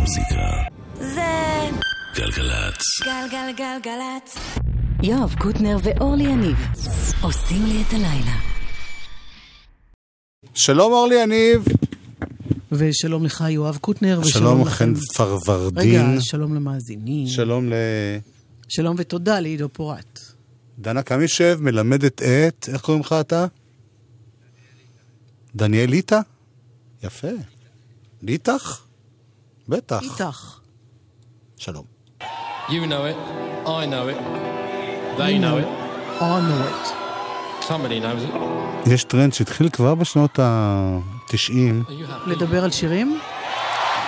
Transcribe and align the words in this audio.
המוזיקה. 0.00 0.62
זה 0.94 1.70
גלגלצ. 2.16 2.82
גלגלגלגלצ. 3.04 4.36
יואב 5.02 5.34
קוטנר 5.38 5.76
ואורלי 5.82 6.24
יניב 6.24 6.56
עושים 7.22 7.66
לי 7.66 7.82
את 7.82 7.92
הלילה. 7.92 8.36
שלום 10.54 10.92
אורלי 10.92 11.22
יניב. 11.22 11.64
ושלום 12.72 13.24
לך, 13.24 13.44
יואב 13.48 13.76
קוטנר, 13.80 14.20
ושלום 14.24 14.44
שלום 14.44 14.66
לכם. 14.66 14.94
פרוורדין. 15.16 16.10
רגע, 16.10 16.20
שלום 16.20 16.54
למאזינים. 16.54 17.26
שלום 17.26 17.72
שלום 18.68 18.96
ותודה 18.98 19.40
לעידו 19.40 19.68
פורט. 19.68 20.20
לדנה 20.78 21.02
קמישב, 21.02 21.58
מלמדת 21.60 22.22
את, 22.22 22.68
איך 22.72 22.80
קוראים 22.82 23.00
לך 23.00 23.14
אתה? 23.20 23.46
דניאל 25.54 25.90
ליטה? 25.90 26.20
יפה. 27.02 27.28
ליטח? 28.22 28.89
בטח. 29.70 30.00
איתך. 30.02 30.58
שלום. 31.56 31.84
You 32.68 32.72
know 32.90 33.04
it. 33.10 33.18
I 33.66 33.86
know 33.92 34.06
it. 34.12 34.20
They 35.18 35.38
know 35.42 35.56
it. 35.62 35.68
on 36.20 36.44
it. 36.68 36.84
Somebody 37.68 38.00
knows 38.00 38.34
it. 38.34 38.90
יש 38.92 39.04
טרנד 39.04 39.32
שהתחיל 39.32 39.68
כבר 39.68 39.94
בשנות 39.94 40.38
ה-90, 40.38 41.30
Are 41.30 41.90
you 41.90 42.10
happy? 42.10 42.30
לדבר 42.30 42.64
על 42.64 42.70
שירים? 42.70 43.18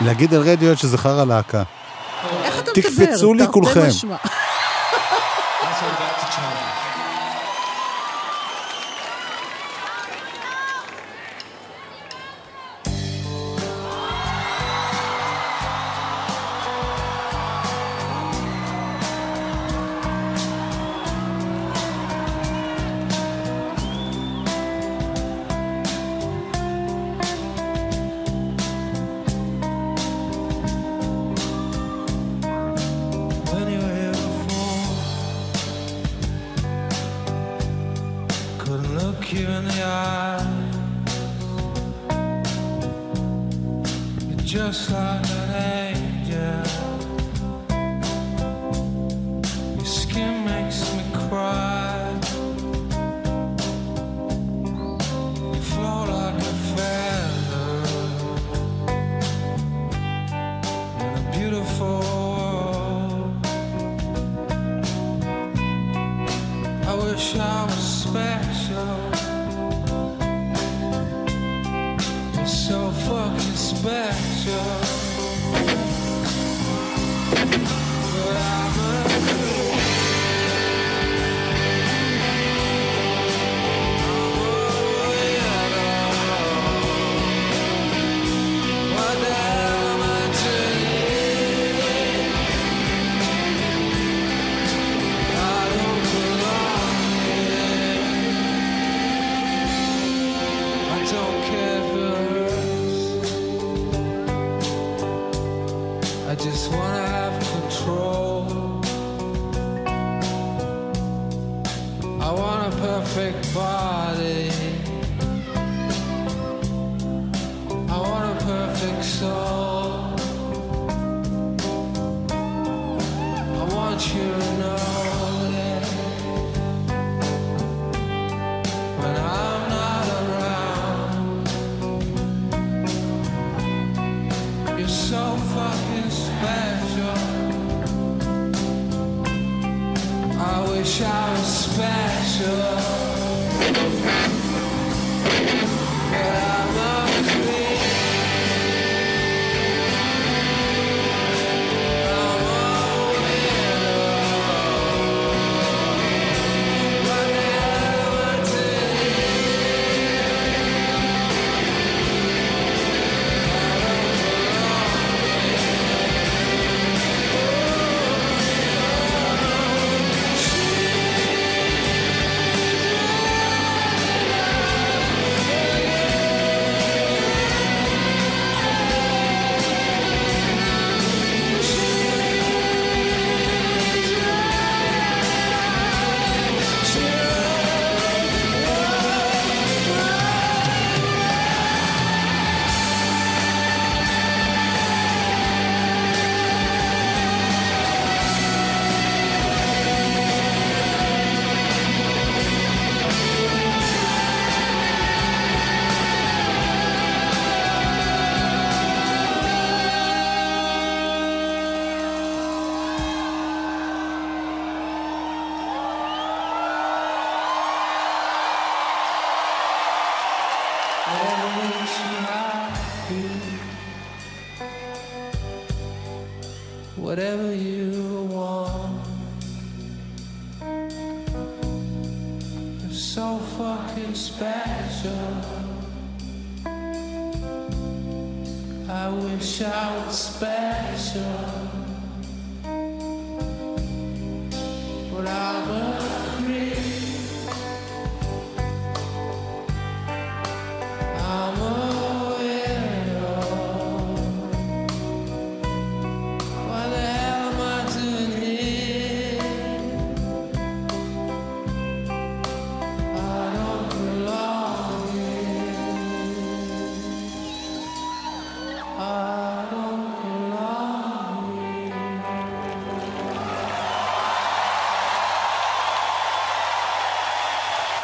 להגיד 0.00 0.34
על 0.34 0.40
רדיו 0.42 0.76
שזה 0.76 0.98
חרא 0.98 1.24
להקה. 1.24 1.62
איך 2.44 2.60
אתה 2.60 2.70
מדבר? 2.76 2.90
תקפצו 2.90 3.34
לי 3.34 3.38
תרתי 3.46 3.52
כולכם. 3.52 3.88
fall. 61.78 63.36
I 66.90 66.94
wish 66.94 67.36
I 67.36 67.64
was 67.64 68.02
spared. 68.02 68.51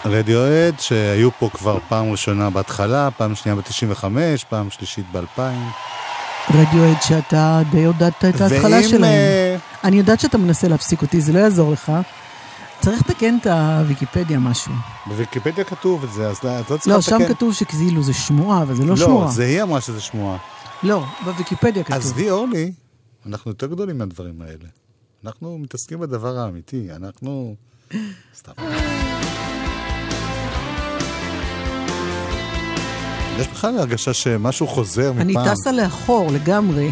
רדיואד, 0.09 0.75
שהיו 0.81 1.31
פה 1.39 1.51
כבר 1.55 1.79
פעם 1.89 2.11
ראשונה 2.11 2.51
בהתחלה, 2.51 3.09
פעם 3.11 3.35
שנייה 3.35 3.57
ב-95, 3.57 4.05
פעם 4.49 4.71
שלישית 4.71 5.07
ב-2000. 5.13 5.41
רדיואד 6.55 6.97
שאתה 7.09 7.61
די 7.71 7.85
הודעת 7.85 8.13
את 8.19 8.25
ההתחלה 8.41 8.77
ואם, 8.77 8.89
שלהם. 8.89 9.59
אני 9.85 9.97
יודעת 9.97 10.21
שאתה 10.21 10.39
מנסה 10.39 10.69
להפסיק 10.69 11.03
אותי, 11.03 11.21
זה 11.21 11.33
לא 11.33 11.39
יעזור 11.39 11.73
לך. 11.73 11.93
צריך 12.81 13.01
לתקן 13.01 13.37
את 13.41 13.47
הוויקיפדיה 13.47 14.39
משהו. 14.39 14.73
בוויקיפדיה 15.07 15.65
כתוב 15.65 16.05
את 16.05 16.13
זה, 16.13 16.29
אז 16.29 16.43
לא- 16.45 16.61
את 16.61 16.71
לא 16.71 16.77
צריכה 16.77 16.91
לא, 16.91 16.99
לתקן. 16.99 17.29
שם 17.29 17.35
כתוב 17.35 17.55
שכאילו 17.55 18.03
זה 18.03 18.15
שמועה, 18.15 18.63
אבל 18.63 18.75
זה 18.75 18.83
לא 18.83 18.89
לא, 18.89 18.97
שמועה. 18.97 19.31
זה 19.31 19.45
היא 19.45 19.63
אמרה 19.63 19.81
שזה 19.81 20.01
שמועה. 20.01 20.37
לא, 20.83 21.05
בוויקיפדיה 21.25 21.85
כתוב. 21.85 21.97
עזבי 21.97 22.31
אורלי, 22.31 22.73
אנחנו 23.27 23.51
יותר 23.51 23.67
גדולים 23.67 23.99
מהדברים 23.99 24.43
האלה. 24.43 24.69
אנחנו 25.25 25.59
מתעסקים 25.59 26.01
בדבר 26.01 26.39
האמיתי, 26.39 26.89
אנחנו... 26.97 27.55
סתם. 28.37 28.53
יש 33.39 33.49
בכלל 33.49 33.79
הרגשה 33.79 34.15
שמשהו 34.15 34.67
חוזר 34.67 35.13
מפעם. 35.13 35.21
אני 35.21 35.35
טסה 35.55 35.73
לאחור 35.73 36.31
לגמרי. 36.33 36.91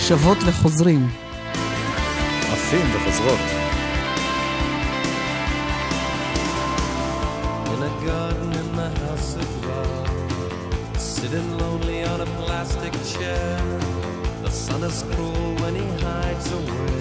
שוות 0.00 0.38
וחוזרים. 0.46 1.10
עפים 2.52 2.86
וחוזרות. 2.94 3.38
In 7.66 7.82
a 7.82 8.06
garden 8.06 8.50
in 8.62 8.68
the 8.80 8.90
house 9.02 9.32
of 9.42 9.50
love, 9.68 10.10
sitting 10.98 11.48
lonely 11.60 12.00
on 12.12 12.20
a 12.26 12.28
plastic 12.40 12.92
chair. 13.12 13.58
The 14.44 14.52
sun 14.64 14.82
is 14.90 14.98
cruel 15.10 15.50
when 15.62 15.74
he 15.80 15.86
hides 16.04 16.46
away. 16.58 16.98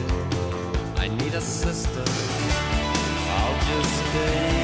I 1.04 1.06
need 1.20 1.34
a 1.42 1.46
sister. 1.62 2.06
I'll 3.38 3.60
just 3.70 3.94
stay. 4.10 4.55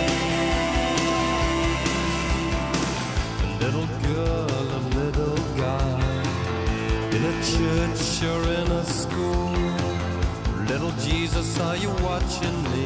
Jesus, 11.03 11.59
are 11.59 11.77
you 11.77 11.89
watching 12.03 12.63
me? 12.71 12.86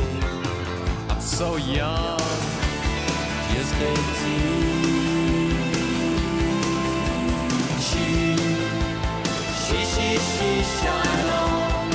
I'm 1.10 1.22
so 1.22 1.58
young 1.58 2.20
just 3.56 3.76
18. 3.76 3.92
She, 7.88 8.08
she, 9.64 9.80
she, 9.94 10.08
she, 10.32 10.88
on. 10.88 11.92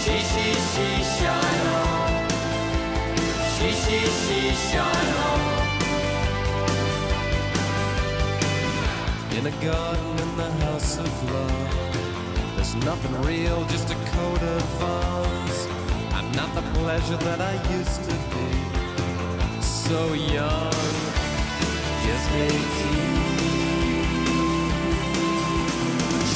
She, 0.00 0.16
she, 0.30 0.46
she, 0.72 1.26
on. 1.26 2.24
She, 3.54 3.68
she, 3.82 3.98
she, 4.26 4.78
on. 4.78 5.08
In 9.36 9.44
a 9.46 9.54
garden 9.64 10.18
in 10.18 10.30
the 10.36 10.50
house 10.64 10.98
of 10.98 11.32
love, 11.32 12.09
there's 12.60 12.74
nothing 12.84 13.22
real, 13.22 13.64
just 13.68 13.90
a 13.90 13.94
coat 13.94 14.42
of 14.42 14.82
arms. 14.82 15.66
I'm 16.12 16.30
not 16.32 16.54
the 16.54 16.60
pleasure 16.78 17.16
that 17.16 17.40
I 17.40 17.54
used 17.72 18.04
to 18.04 18.14
be 18.32 18.48
so 19.62 20.12
young, 20.12 20.70
just 22.04 22.30
18. 22.30 22.50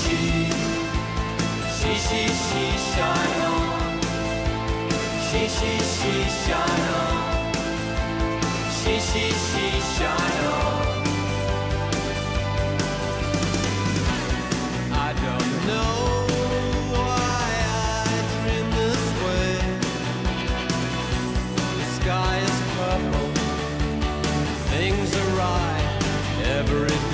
She, 0.01 0.17
she, 1.77 1.93
she, 2.07 2.23
she, 2.47 2.65
shine 2.93 3.41
on. 3.53 4.01
She, 5.29 5.43
she, 5.57 5.73
she, 5.95 6.15
shine 6.43 6.87
on. 7.03 7.53
She, 8.81 8.95
she, 9.09 9.25
she, 9.29 9.67
shine 9.95 10.45
on. 10.47 10.85
I 14.97 15.13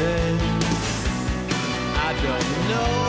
I 0.03 0.07
don't 2.23 2.69
know, 2.71 3.00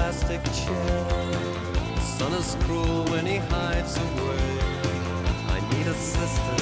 plastic 0.00 0.42
chair. 0.60 1.04
The 1.94 2.00
sun 2.00 2.32
is 2.32 2.56
cruel 2.64 3.04
when 3.12 3.26
he 3.26 3.36
hides 3.36 3.94
away. 4.06 4.48
I 5.54 5.58
need 5.70 5.86
a 5.86 5.94
sister, 5.94 6.58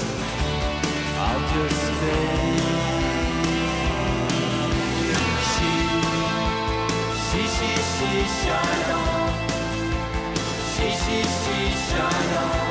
I'll 1.25 1.43
just 1.55 1.81
stay. 1.89 2.49
She, 5.51 5.73
she, 7.27 7.43
she, 7.57 7.71
she, 7.95 8.11
shine 8.41 8.91
on. 9.03 9.31
She, 10.73 10.89
she, 11.03 11.19
she, 11.41 11.59
shine 11.87 12.33
on. 12.45 12.67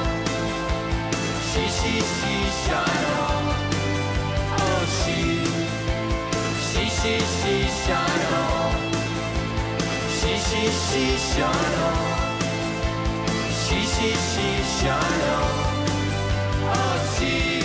She, 1.50 1.63
she, 1.77 1.93
she, 2.17 2.33
shine 2.63 3.05
on. 3.12 3.16
She, 10.57 10.65
she, 10.71 11.17
shine 11.17 11.79
on. 11.85 12.39
She, 13.61 13.79
she, 13.93 14.09
she, 14.29 14.47
shine 14.79 15.23
on. 15.35 15.51
Oh, 16.63 17.15
she, 17.15 17.61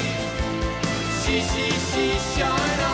she, 1.23 1.41
she, 1.41 1.71
she, 1.89 2.19
shine 2.37 2.81
on. 2.81 2.92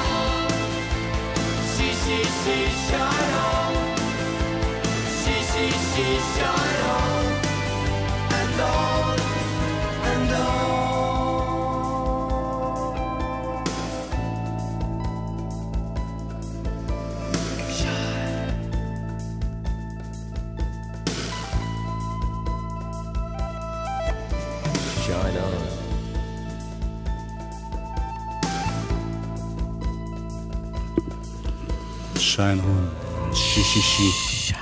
שיין 32.38 32.60
הון. 32.60 32.88
שישישי. 33.34 34.52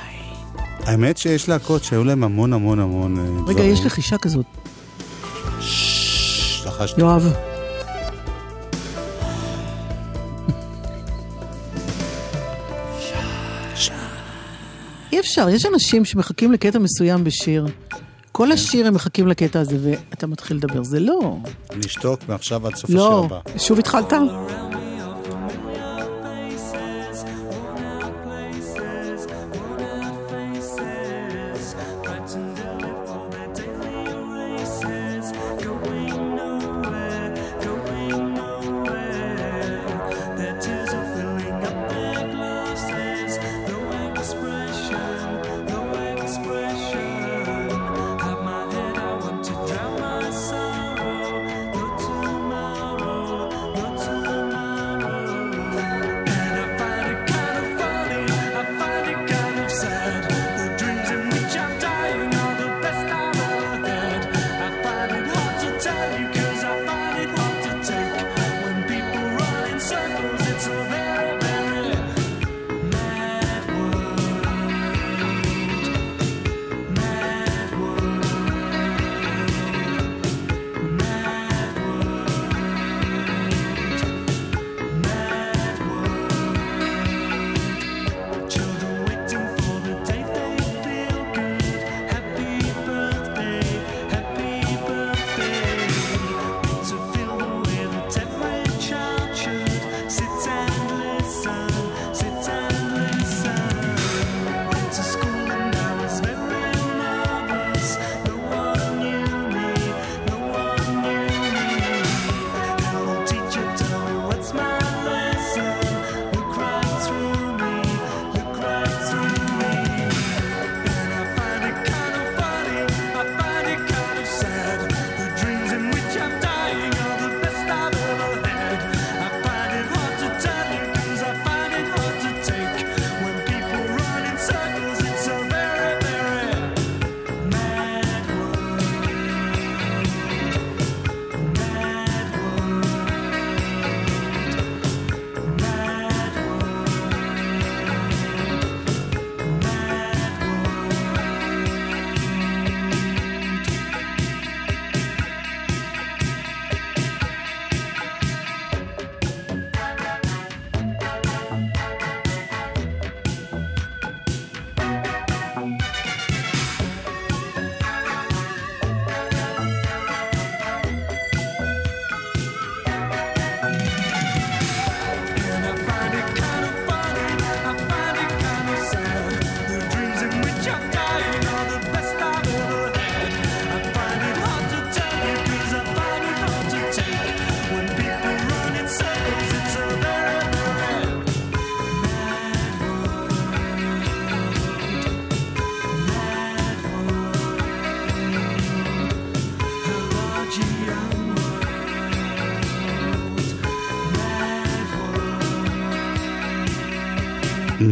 האמת 0.84 1.16
שיש 1.18 1.48
להקות 1.48 1.84
שהיו 1.84 2.04
להם 2.04 2.24
המון 2.24 2.52
המון 2.52 2.80
המון 2.80 3.18
אה, 3.18 3.24
דברים. 3.24 3.48
רגע, 3.48 3.64
יש 3.64 3.80
לחישה 3.86 4.18
כזאת. 4.18 4.46
לחשתי. 6.66 7.00
יואב. 7.00 7.32
אי 15.12 15.20
אפשר, 15.20 15.48
יש 15.48 15.66
אנשים 15.66 16.04
שמחכים 16.04 16.52
לקטע 16.52 16.78
מסוים 16.78 17.24
בשיר. 17.24 17.66
כל 18.32 18.52
השיר 18.52 18.86
הם 18.86 18.94
מחכים 18.94 19.28
לקטע 19.28 19.60
הזה, 19.60 19.76
ואתה 19.82 20.26
מתחיל 20.26 20.56
לדבר. 20.56 20.82
זה 20.82 21.00
לא. 21.00 21.36
נשתוק 21.76 22.20
מעכשיו 22.28 22.66
עד 22.66 22.74
סוף 22.74 22.84
השיר 22.84 22.96
לא. 22.96 23.24
הבא. 23.24 23.40
שוב 23.58 23.78
התחלת? 23.78 24.12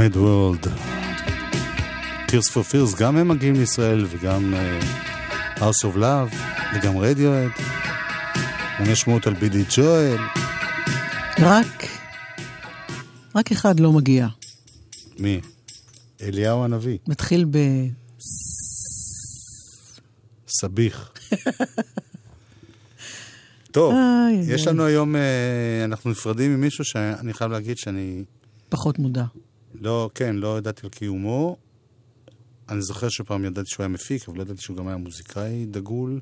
מד 0.04 0.16
וורלד. 0.16 0.66
Tears 2.26 2.50
for 2.52 2.73
Fears, 2.73 3.00
גם 3.00 3.16
הם 3.16 3.28
מגיעים 3.28 3.54
לישראל, 3.54 4.06
וגם 4.11 4.54
uh, 4.54 5.58
House 5.58 5.84
of 5.84 5.96
Love, 5.96 6.34
וגם 6.75 6.99
רדיואד. 6.99 7.50
גם 8.80 8.90
יש 8.90 9.00
שמועות 9.00 9.26
על 9.26 9.34
בילי 9.34 9.64
ג'ואל. 9.76 10.16
רק, 11.38 11.87
רק 13.34 13.52
אחד 13.52 13.80
לא 13.80 13.92
מגיע. 13.92 14.28
מי? 15.18 15.40
אליהו 16.23 16.64
הנביא, 16.64 16.99
מתחיל 17.06 17.44
ב... 17.50 17.58
סביח. 20.49 21.12
טוב, 23.73 23.94
יש. 24.42 24.66
לנו 24.66 24.84
היום, 24.84 25.16
אה, 25.16 25.84
אנחנו 25.84 26.11
נפרדים 26.11 26.54
ממישהו 26.54 26.84
שאני 26.84 27.32
חייב 27.32 27.52
להגיד 27.52 27.78
שאני 27.78 28.25
פחות 28.68 28.99
מודע. 28.99 29.25
לא, 29.84 30.10
כן, 30.14 30.36
לא 30.36 30.58
ידעתי 30.58 30.80
על 30.84 30.88
קיומו. 30.88 31.56
אני 32.68 32.82
זוכר 32.82 33.08
שפעם 33.08 33.44
ידעתי 33.44 33.70
שהוא 33.70 33.84
היה 33.84 33.88
מפיק, 33.88 34.28
אבל 34.28 34.36
לא 34.36 34.42
ידעתי 34.42 34.62
שהוא 34.62 34.76
גם 34.76 34.88
היה 34.88 34.96
מוזיקאי 34.96 35.66
דגול. 35.70 36.20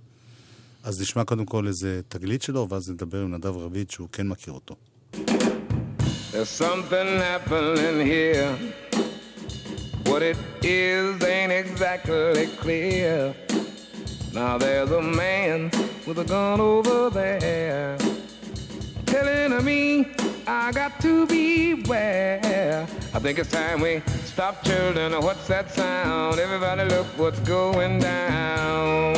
אז 0.85 1.01
נשמע 1.01 1.25
קודם 1.25 1.47
כל 1.47 1.67
איזה 1.67 2.01
תגלית 2.09 2.43
שלו, 2.43 2.67
ואז 2.69 2.91
נדבר 2.91 3.23
עם 3.23 3.35
נדב 3.35 3.57
רביד 3.57 3.91
שהוא 3.91 4.09
כן 4.13 4.29
מכיר 4.29 4.55
אותו. 4.55 4.77
There's 6.33 6.63
something 6.63 7.09
happening 7.31 7.99
here. 8.13 8.53
What 10.09 10.23
it 10.23 10.39
is 10.65 11.23
ain't 11.35 11.53
exactly 11.63 12.47
clear. 12.63 13.35
Now 14.35 14.59
there's 14.59 14.91
a 14.91 15.03
man 15.23 15.71
with 16.07 16.19
a 16.25 16.27
gun 16.35 16.59
over 16.61 17.11
there. 17.21 17.97
Telling 19.13 19.65
me 19.69 19.83
I 20.47 20.73
got 20.81 20.93
to 21.05 21.13
beware. 21.27 23.02
I 23.15 23.19
think 23.19 23.39
it's 23.39 23.51
time 23.51 23.83
we 23.83 24.03
stop 24.25 24.65
children. 24.65 25.13
What's 25.21 25.47
that 25.49 25.71
sound? 25.71 26.41
Everybody 26.41 26.89
look 26.89 27.07
what's 27.19 27.39
going 27.41 27.99
down. 27.99 29.13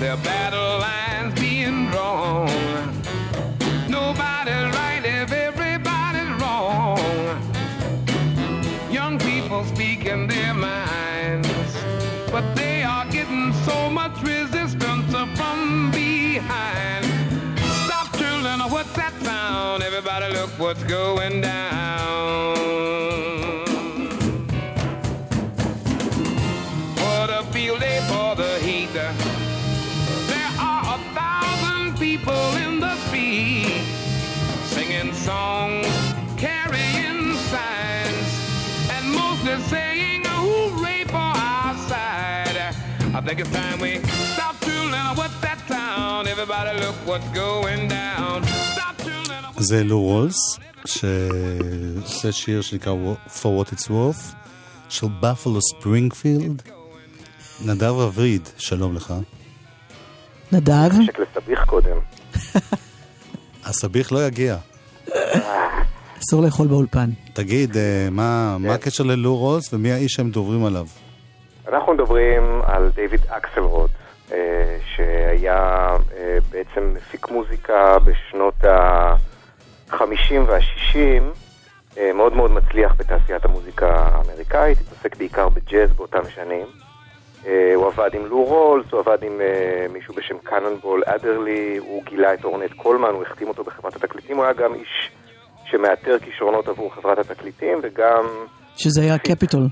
There 0.00 0.12
are 0.12 0.16
battle 0.24 0.78
lines 0.78 0.97
what's 20.68 20.84
going 20.84 21.40
down. 21.40 22.54
What 26.96 27.30
a 27.30 27.42
field 27.52 27.80
day 27.80 28.00
for 28.06 28.36
the 28.36 28.58
heat. 28.58 28.92
There 28.92 30.52
are 30.60 30.96
a 30.96 30.98
thousand 31.16 31.98
people 31.98 32.48
in 32.56 32.80
the 32.80 32.94
street 33.06 33.80
singing 34.64 35.14
songs, 35.14 35.88
carrying 36.36 37.34
signs, 37.48 38.28
and 38.90 39.10
mostly 39.10 39.56
saying 39.72 40.24
hooray 40.26 41.04
for 41.04 41.16
our 41.16 41.74
side. 41.88 42.74
I 43.16 43.22
think 43.24 43.40
it's 43.40 43.50
time 43.52 43.80
we 43.80 44.00
stop 44.34 44.60
children. 44.60 45.00
What's 45.16 45.40
that 45.40 45.66
sound? 45.66 46.28
Everybody 46.28 46.78
look 46.78 46.96
what's 47.06 47.28
going 47.30 47.88
down. 47.88 48.37
זה 49.58 49.84
לו 49.84 50.00
רולס, 50.00 50.58
שעושה 50.84 52.32
שיר 52.32 52.60
שנקרא 52.60 52.92
For 53.26 53.46
What 53.62 53.72
It's 53.72 53.88
Worth, 53.88 54.34
של 54.88 55.06
בפלו 55.20 55.60
ספרינגפילד. 55.62 56.62
נדב 57.66 57.92
רביד, 57.98 58.48
שלום 58.56 58.96
לך. 58.96 59.14
נדב? 60.52 60.88
שקל 61.06 61.22
לסביח 61.22 61.64
קודם. 61.64 61.96
הסביח 63.66 64.12
לא 64.12 64.26
יגיע. 64.26 64.56
אסור 66.18 66.42
לאכול 66.42 66.66
באולפן. 66.66 67.10
תגיד, 67.32 67.76
אה, 67.76 68.08
מה 68.10 68.56
מה 68.58 68.74
הקשר 68.74 69.04
ללו 69.04 69.36
רולס 69.36 69.72
ומי 69.72 69.92
האיש 69.92 70.12
שאתם 70.12 70.30
מדברים 70.30 70.64
עליו? 70.64 70.86
אנחנו 71.68 71.94
מדברים 71.94 72.42
על 72.64 72.90
דיוויד 72.94 73.20
אקסלרוד, 73.28 73.90
אה, 74.32 74.78
שהיה 74.96 75.88
אה, 76.16 76.38
בעצם 76.50 76.94
מפיק 76.94 77.28
מוזיקה 77.28 77.98
בשנות 77.98 78.64
ה-50 78.64 79.27
וה-60, 80.46 81.22
אה, 81.98 82.12
מאוד 82.12 82.32
מאוד 82.32 82.50
מצליח 82.50 82.94
בתעשיית 82.98 83.44
המוזיקה 83.44 83.86
האמריקאית, 83.86 84.78
התעסק 84.80 85.16
בעיקר 85.16 85.48
בג'אז 85.48 85.92
באותם 85.92 86.30
שנים. 86.34 86.66
אה, 87.46 87.72
הוא 87.74 87.86
עבד 87.86 88.10
עם 88.14 88.26
לו 88.26 88.44
רולס, 88.44 88.86
הוא 88.92 89.00
עבד 89.00 89.22
עם 89.22 89.40
אה, 89.40 89.86
מישהו 89.92 90.14
בשם 90.14 90.38
קאנונבול 90.38 91.02
אדרלי, 91.06 91.76
הוא 91.76 92.02
גילה 92.04 92.34
את 92.34 92.44
אורנט 92.44 92.72
קולמן, 92.72 93.08
הוא 93.08 93.22
החתים 93.22 93.48
אותו 93.48 93.64
בחברת 93.64 93.96
התקליטים, 93.96 94.36
הוא 94.36 94.44
היה 94.44 94.52
גם 94.52 94.74
איש 94.74 95.10
שמאתר 95.64 96.18
כישרונות 96.18 96.68
עבור 96.68 96.94
חברת 96.94 97.18
התקליטים, 97.18 97.78
וגם... 97.82 98.24
שזה 98.76 99.02
היה 99.02 99.18
קפיטול. 99.18 99.68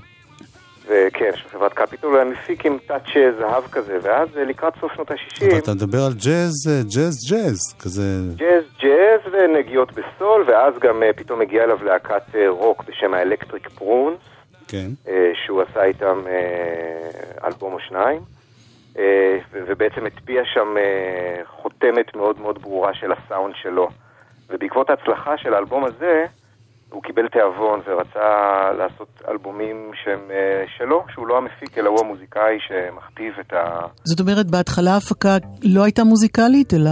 וכן, 0.87 1.31
של 1.35 1.49
חברת 1.49 1.73
קפיטול, 1.73 2.09
הוא 2.09 2.19
היה 2.19 2.25
מפיק 2.25 2.65
עם 2.65 2.77
טאצ' 2.87 3.35
זהב 3.39 3.67
כזה, 3.71 3.97
ואז 4.01 4.37
אה, 4.37 4.43
לקראת 4.43 4.73
סוף 4.79 4.93
שנות 4.93 5.11
ה-60, 5.11 5.45
אבל 5.51 5.57
אתה 5.57 5.71
מדבר 5.71 5.97
על 5.97 6.13
ג'אז, 6.13 6.67
אה, 6.69 6.81
ג'אז, 6.95 7.31
ג'אז, 7.31 7.75
כזה... 7.79 8.01
ג'אז 8.35 8.63
ג'אז 8.79 9.33
ונגיעות 9.33 9.91
בסול, 9.91 10.43
ואז 10.47 10.73
גם 10.79 11.03
אה, 11.03 11.13
פתאום 11.13 11.41
הגיעה 11.41 11.65
אליו 11.65 11.83
להקת 11.83 12.35
רוק 12.49 12.83
בשם 12.87 13.13
האלקטריק 13.13 13.69
פרונס, 13.69 14.19
כן. 14.67 14.87
שהוא 15.45 15.61
עשה 15.61 15.83
איתם 15.83 16.23
אלבום 17.43 17.73
או 17.73 17.79
שניים, 17.79 18.21
ובעצם 19.51 20.05
הטביע 20.05 20.41
שם 20.45 20.75
חותמת 21.45 22.15
מאוד 22.15 22.39
מאוד 22.39 22.61
ברורה 22.61 22.93
של 22.93 23.11
הסאונד 23.11 23.53
שלו. 23.61 23.89
ובעקבות 24.49 24.89
ההצלחה 24.89 25.37
של 25.37 25.53
האלבום 25.53 25.83
הזה, 25.83 26.25
הוא 26.89 27.03
קיבל 27.03 27.27
תיאבון 27.27 27.81
ורצה 27.87 28.29
לעשות 28.77 29.21
אלבומים 29.27 29.91
שהם 30.03 30.31
אה, 30.31 30.63
שלו, 30.77 31.03
שהוא 31.13 31.27
לא 31.27 31.37
המפיק, 31.37 31.77
אלא 31.77 31.89
הוא 31.89 31.99
המוזיקאי 31.99 32.57
שמכתיב 32.67 33.33
את 33.39 33.53
ה... 33.53 33.79
זאת 34.03 34.19
אומרת, 34.19 34.45
בהתחלה 34.51 34.91
ההפקה 34.91 35.37
לא 35.63 35.83
הייתה 35.83 36.03
מוזיקלית, 36.03 36.73
אלא... 36.73 36.89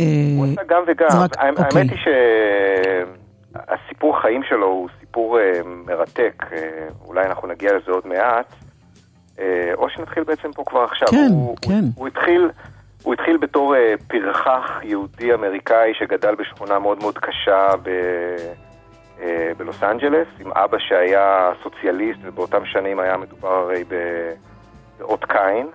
אה, 0.00 0.04
הוא 0.38 0.46
עשה 0.52 0.62
גם 0.68 0.82
וגם. 0.86 1.08
רק- 1.22 1.36
האמת 1.38 1.58
אוקיי. 1.58 1.82
היא 1.82 1.98
שהסיפור 3.54 4.20
חיים 4.22 4.42
שלו 4.48 4.66
הוא 4.66 4.88
סיפור 5.00 5.38
אה, 5.38 5.60
מרתק, 5.64 6.44
אולי 7.04 7.26
אנחנו 7.26 7.48
נגיע 7.48 7.70
לזה 7.72 7.92
עוד 7.92 8.06
מעט, 8.06 8.54
או 9.74 9.90
שנתחיל 9.90 10.24
בעצם 10.24 10.52
פה 10.52 10.64
כבר 10.66 10.80
עכשיו. 10.80 11.08
כן, 11.08 11.28
הוא, 11.30 11.56
כן. 11.62 11.70
הוא, 11.70 11.90
הוא 11.96 12.08
התחיל... 12.08 12.50
הוא 13.02 13.14
התחיל 13.14 13.36
בתור 13.36 13.74
אה, 13.76 13.94
פרחח 14.08 14.70
יהודי 14.82 15.34
אמריקאי 15.34 15.92
שגדל 15.98 16.34
בשכונה 16.34 16.78
מאוד 16.78 16.98
מאוד 16.98 17.18
קשה 17.18 17.76
ב, 17.82 17.88
אה, 19.22 19.50
בלוס 19.58 19.82
אנג'לס, 19.82 20.26
עם 20.40 20.52
אבא 20.52 20.76
שהיה 20.78 21.50
סוציאליסט, 21.62 22.18
ובאותם 22.22 22.62
שנים 22.64 23.00
היה 23.00 23.16
מדובר 23.16 23.48
הרי 23.48 23.84
באות 24.98 25.24
קין. 25.24 25.66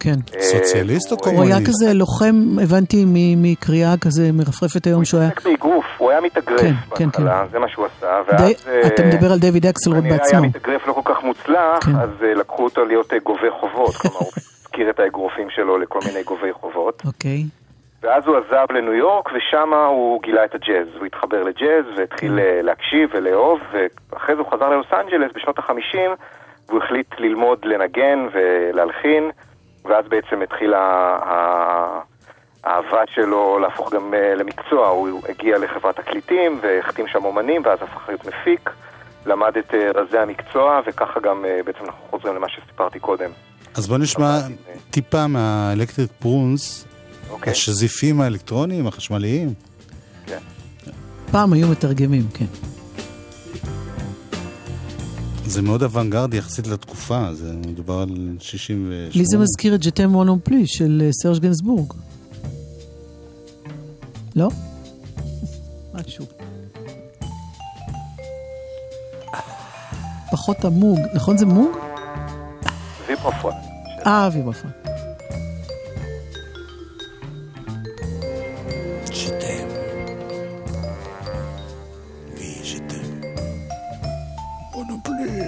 כן. 0.00 0.14
אה, 0.36 0.42
סוציאליסט 0.42 1.12
או 1.12 1.16
הוא- 1.16 1.24
הוא 1.32 1.42
היה 1.42 1.52
קומוניסט? 1.54 1.68
כזה 1.70 1.94
לוחם, 1.94 2.34
הבנתי 2.62 3.04
מקריאה 3.36 3.94
כזה 4.00 4.30
מרפרפת 4.32 4.86
היום 4.86 5.04
שהוא 5.04 5.20
היה... 5.20 5.28
התעסק 5.28 5.46
באגרוף, 5.48 5.84
הוא 5.98 6.10
היה 6.10 6.20
מתאגרף 6.20 6.60
כן, 6.60 6.72
כן, 6.96 7.04
בהתחלה, 7.06 7.44
זה 7.52 7.58
מה 7.58 7.68
שהוא 7.68 7.86
עשה, 7.86 8.20
ואז... 8.28 8.52
אתה 8.86 9.02
מדבר 9.02 9.32
על 9.32 9.38
דיוויד 9.38 9.66
אקסלרוד 9.66 10.04
בעצמו. 10.04 10.38
היה 10.38 10.48
מתאגרף 10.48 10.86
לא 10.86 10.92
כל 10.92 11.00
כך 11.14 11.22
מוצלח, 11.24 11.84
כן. 11.84 11.96
אז 11.96 12.10
לקחו 12.36 12.64
אותו 12.64 12.84
להיות 12.84 13.12
גובה 13.22 13.50
חובות, 13.60 13.94
כלומר 14.00 14.16
הוא 14.18 14.32
השכיר 14.76 14.90
את 14.90 15.00
האגרופים 15.00 15.50
שלו 15.50 15.78
לכל 15.78 15.98
מיני 16.06 16.22
גובי 16.22 16.52
חובות. 16.52 17.02
אוקיי. 17.06 17.42
ואז 18.02 18.26
הוא 18.26 18.36
עזב 18.36 18.66
לניו 18.70 18.94
יורק, 18.94 19.28
ושם 19.32 19.74
הוא 19.74 20.22
גילה 20.22 20.44
את 20.44 20.54
הג'אז. 20.54 20.86
הוא 20.98 21.06
התחבר 21.06 21.42
לג'אז 21.42 21.84
והתחיל 21.96 22.38
אה, 22.38 22.62
להקשיב 22.62 23.10
ולאהוב, 23.12 23.60
ואחרי 23.72 24.34
זה 24.34 24.40
הוא 24.40 24.50
חזר 24.50 24.68
ללוס 24.68 24.86
אנג'לס 24.92 25.32
בשנות 25.34 25.58
החמישים, 25.58 26.10
והוא 26.68 26.82
החליט 26.82 27.06
ללמוד 27.18 27.64
לנגן 27.64 28.26
ולהלחין, 28.32 29.30
ואז 29.84 30.04
בעצם 30.08 30.42
התחילה 30.42 30.80
האהבה 32.64 33.02
שלו 33.06 33.58
להפוך 33.58 33.92
גם 33.92 34.14
אה, 34.14 34.34
למקצוע. 34.34 34.88
הוא 34.88 35.20
הגיע 35.28 35.58
לחברת 35.58 35.96
תקליטים 35.96 36.58
והחתים 36.62 37.06
שם 37.06 37.24
אומנים, 37.24 37.62
ואז 37.64 37.82
הפך 37.82 38.08
להיות 38.08 38.26
מפיק. 38.26 38.70
למד 39.26 39.56
את 39.58 39.74
אה, 39.74 39.90
רזי 39.94 40.18
המקצוע, 40.18 40.80
וככה 40.86 41.20
גם 41.20 41.44
בעצם 41.64 41.84
אנחנו 41.84 42.04
חוזרים 42.10 42.34
למה 42.34 42.48
שסיפרתי 42.48 42.98
קודם. 42.98 43.30
אז 43.76 43.86
בוא 43.86 43.98
נשמע 43.98 44.40
טיפה 44.90 45.26
מהאלקטריק 45.26 46.10
פרונס, 46.18 46.84
אוקיי? 47.30 47.52
השזיפים 47.52 48.20
האלקטרוניים, 48.20 48.86
החשמליים. 48.86 49.54
פעם 51.30 51.52
היו 51.52 51.68
מתרגמים, 51.68 52.28
כן. 52.34 52.44
זה 55.46 55.62
מאוד 55.62 55.82
אוונגרדי 55.82 56.36
יחסית 56.36 56.66
לתקופה, 56.66 57.34
זה 57.34 57.52
מדובר 57.66 58.00
על 58.00 58.36
68. 58.40 58.94
לי 59.14 59.24
זה 59.26 59.38
מזכיר 59.38 59.74
את 59.74 59.80
ג'טם 59.80 60.10
מונום 60.10 60.38
פלי 60.44 60.66
של 60.66 61.02
אה, 61.04 61.12
סרש 61.12 61.38
גנסבורג. 61.38 61.92
לא? 64.36 64.48
משהו. 65.94 66.26
פחות 70.30 70.64
המוג, 70.64 70.98
נכון 71.14 71.38
זה 71.38 71.46
מוג? 71.46 71.76
ויברפון. 73.08 73.65
אה, 74.06 74.28
ז'תם. 82.64 83.06
מונופולי. 84.74 85.40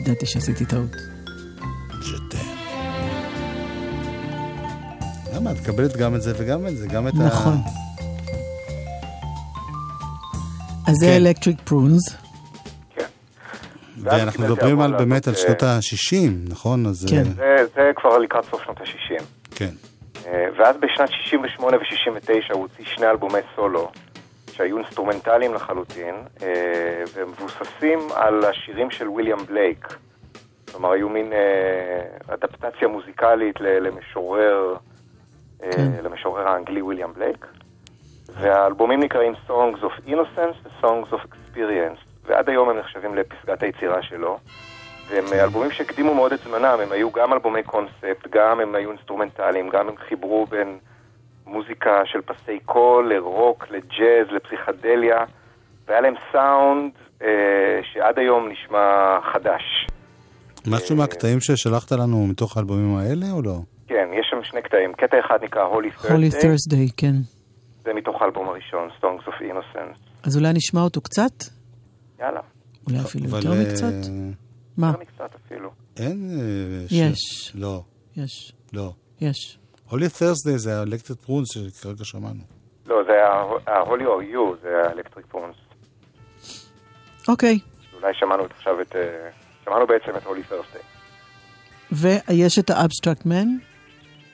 ידעתי 0.00 0.26
שעשיתי 0.26 0.64
טעות. 0.64 0.96
למה? 5.34 5.52
את 5.52 5.60
מקבלת 5.60 5.96
גם 5.96 6.14
את 6.14 6.22
זה 6.22 6.32
וגם 6.38 6.66
את 6.66 6.76
זה, 6.76 6.86
גם 6.86 7.08
את 7.08 7.12
ה... 7.14 7.26
נכון. 7.26 7.60
אז 10.86 10.96
זה 11.00 11.06
כן. 11.06 11.12
אלקטריק 11.12 11.60
פרונס. 11.64 12.02
ואנחנו 14.18 14.44
מדברים 14.44 14.80
על 14.80 14.96
באמת 14.96 15.28
על 15.28 15.34
שנות 15.34 15.62
אה, 15.62 15.68
ה-60, 15.68 16.50
נכון? 16.50 16.86
אז... 16.86 17.06
כן. 17.10 17.42
אה, 17.42 17.56
זה, 17.56 17.66
זה 17.74 17.90
כבר 17.96 18.18
לקראת 18.18 18.44
סוף 18.44 18.64
שנות 18.64 18.80
ה-60. 18.80 19.22
כן. 19.54 19.70
אה, 20.26 20.46
ואז 20.56 20.76
בשנת 20.76 21.10
68 21.10 21.76
ו-69 21.76 22.54
הוא 22.54 22.62
הוציא 22.62 22.84
שני 22.84 23.06
אלבומי 23.06 23.38
סולו, 23.56 23.90
שהיו 24.52 24.78
אינסטרומנטליים 24.78 25.54
לחלוטין, 25.54 26.14
אה, 26.42 27.02
ומבוססים 27.14 27.98
על 28.14 28.44
השירים 28.44 28.90
של 28.90 29.08
ויליאם 29.08 29.38
בלייק. 29.48 29.96
כלומר, 30.72 30.92
היו 30.92 31.08
מין 31.08 31.32
אדפטציה 32.28 32.88
מוזיקלית 32.88 33.60
למשורר, 33.60 34.76
כן. 35.58 35.90
למשורר 36.02 36.48
האנגלי 36.48 36.82
ויליאם 36.82 37.12
בלייק. 37.12 37.46
והאלבומים 38.34 39.00
נקראים 39.00 39.32
Songs 39.48 39.82
of 39.82 40.08
Innocence 40.08 40.56
ו-Songs 40.64 41.12
of 41.12 41.18
Experience, 41.18 42.09
ועד 42.26 42.48
היום 42.48 42.68
הם 42.68 42.78
נחשבים 42.78 43.14
לפסגת 43.14 43.62
היצירה 43.62 44.02
שלו. 44.02 44.38
והם 45.10 45.24
אה, 45.32 45.44
אלבומים 45.44 45.70
שהקדימו 45.70 46.14
מאוד 46.14 46.32
את 46.32 46.40
זמנם, 46.44 46.78
הם 46.82 46.92
היו 46.92 47.10
גם 47.10 47.32
אלבומי 47.32 47.62
קונספט, 47.62 48.28
גם 48.32 48.60
הם 48.60 48.74
היו 48.74 48.90
אינסטרומנטליים, 48.90 49.68
גם 49.68 49.88
הם 49.88 49.94
חיברו 50.08 50.46
בין 50.46 50.78
מוזיקה 51.46 52.00
של 52.04 52.20
פסי 52.20 52.58
קול 52.64 53.14
לרוק, 53.14 53.66
לג'אז, 53.70 54.26
לפסיכדליה, 54.30 55.24
והיה 55.88 56.00
להם 56.00 56.14
סאונד 56.32 56.92
אה, 57.22 57.80
שעד 57.92 58.18
היום 58.18 58.48
נשמע 58.48 59.18
חדש. 59.32 59.62
משהו 60.66 60.96
מהקטעים 60.96 61.40
ששלחת 61.40 61.92
לנו 61.92 62.26
מתוך 62.26 62.56
האלבומים 62.56 62.96
האלה 62.96 63.26
או 63.32 63.42
לא? 63.42 63.56
כן, 63.88 64.08
יש 64.12 64.26
שם 64.30 64.44
שני 64.44 64.62
קטעים. 64.62 64.92
קטע 64.92 65.16
אחד 65.26 65.38
נקרא 65.44 65.62
Holy 65.72 66.04
Thursday, 66.04 66.42
ת'רסדיי, 66.42 66.88
כן. 66.96 67.14
זה 67.84 67.94
מתוך 67.94 68.22
האלבום 68.22 68.48
הראשון, 68.48 68.88
Songs 69.00 69.28
of 69.28 69.40
Innocence. 69.40 70.26
אז 70.26 70.36
אולי 70.36 70.52
נשמע 70.52 70.80
אותו 70.80 71.00
קצת? 71.00 71.59
יאללה, 72.20 72.40
אולי 72.86 73.00
אפילו 73.00 73.26
אבל, 73.28 73.38
יותר 73.38 73.52
אה, 73.52 73.62
מקצת? 73.68 74.10
מה? 74.76 74.86
יותר 74.86 75.00
מקצת 75.00 75.34
אפילו. 75.46 75.70
אין... 75.96 76.40
אה, 76.40 76.88
ש- 76.88 76.92
יש. 76.92 77.52
לא, 77.54 77.82
יש. 78.16 78.52
לא. 78.72 78.92
יש. 79.20 79.58
Holy 79.88 80.08
Thursday 80.08 80.58
זה 80.58 80.78
ה 80.78 80.82
Electric 80.82 81.14
Prunes 81.14 81.48
שכרגע 81.54 82.04
שמענו. 82.04 82.40
לא, 82.86 82.96
זה 83.06 83.12
ה- 83.26 83.51
Holy 83.51 84.02
Are 84.02 84.34
You, 84.34 84.62
זה 84.62 84.68
ה- 84.82 84.92
Electric 84.92 85.34
Prunes. 85.34 85.74
אוקיי. 87.28 87.58
אולי 87.94 88.12
שמענו 88.14 88.46
את 88.46 88.50
עכשיו 88.50 88.80
את... 88.80 88.96
אה, 88.96 89.30
שמענו 89.64 89.86
בעצם 89.86 90.16
את 90.16 90.22
Holy 90.22 90.52
Thursday. 90.52 90.82
ויש 91.92 92.58
את 92.58 92.70
ה 92.70 92.76
Abstract 92.76 93.26
Man? 93.26 93.46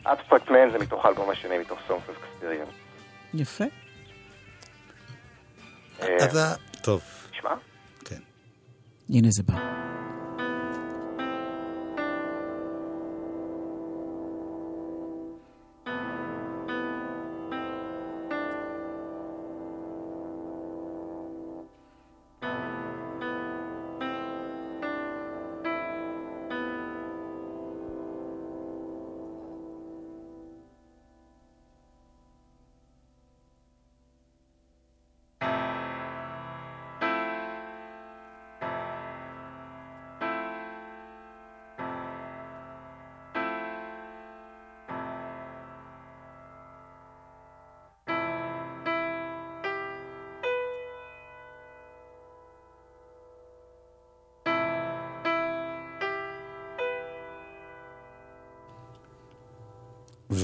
Abstract 0.05 0.49
Man 0.49 0.73
זה 0.73 0.79
מתוך 0.79 1.05
האלבום 1.07 1.31
השני, 1.31 1.59
מתוך 1.59 1.79
of 1.89 2.11
Experience. 2.11 2.75
יפה. 3.35 3.65
אה, 6.03 6.17
אז 6.21 6.37
ה- 6.37 6.55
טוב. 6.83 7.03
הנה 9.11 9.31
זה 9.31 9.43
בא. 9.43 9.55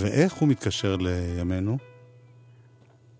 ואיך 0.02 0.33
הוא 0.33 0.48
מתקשר 0.48 0.96
לימינו? 1.00 1.76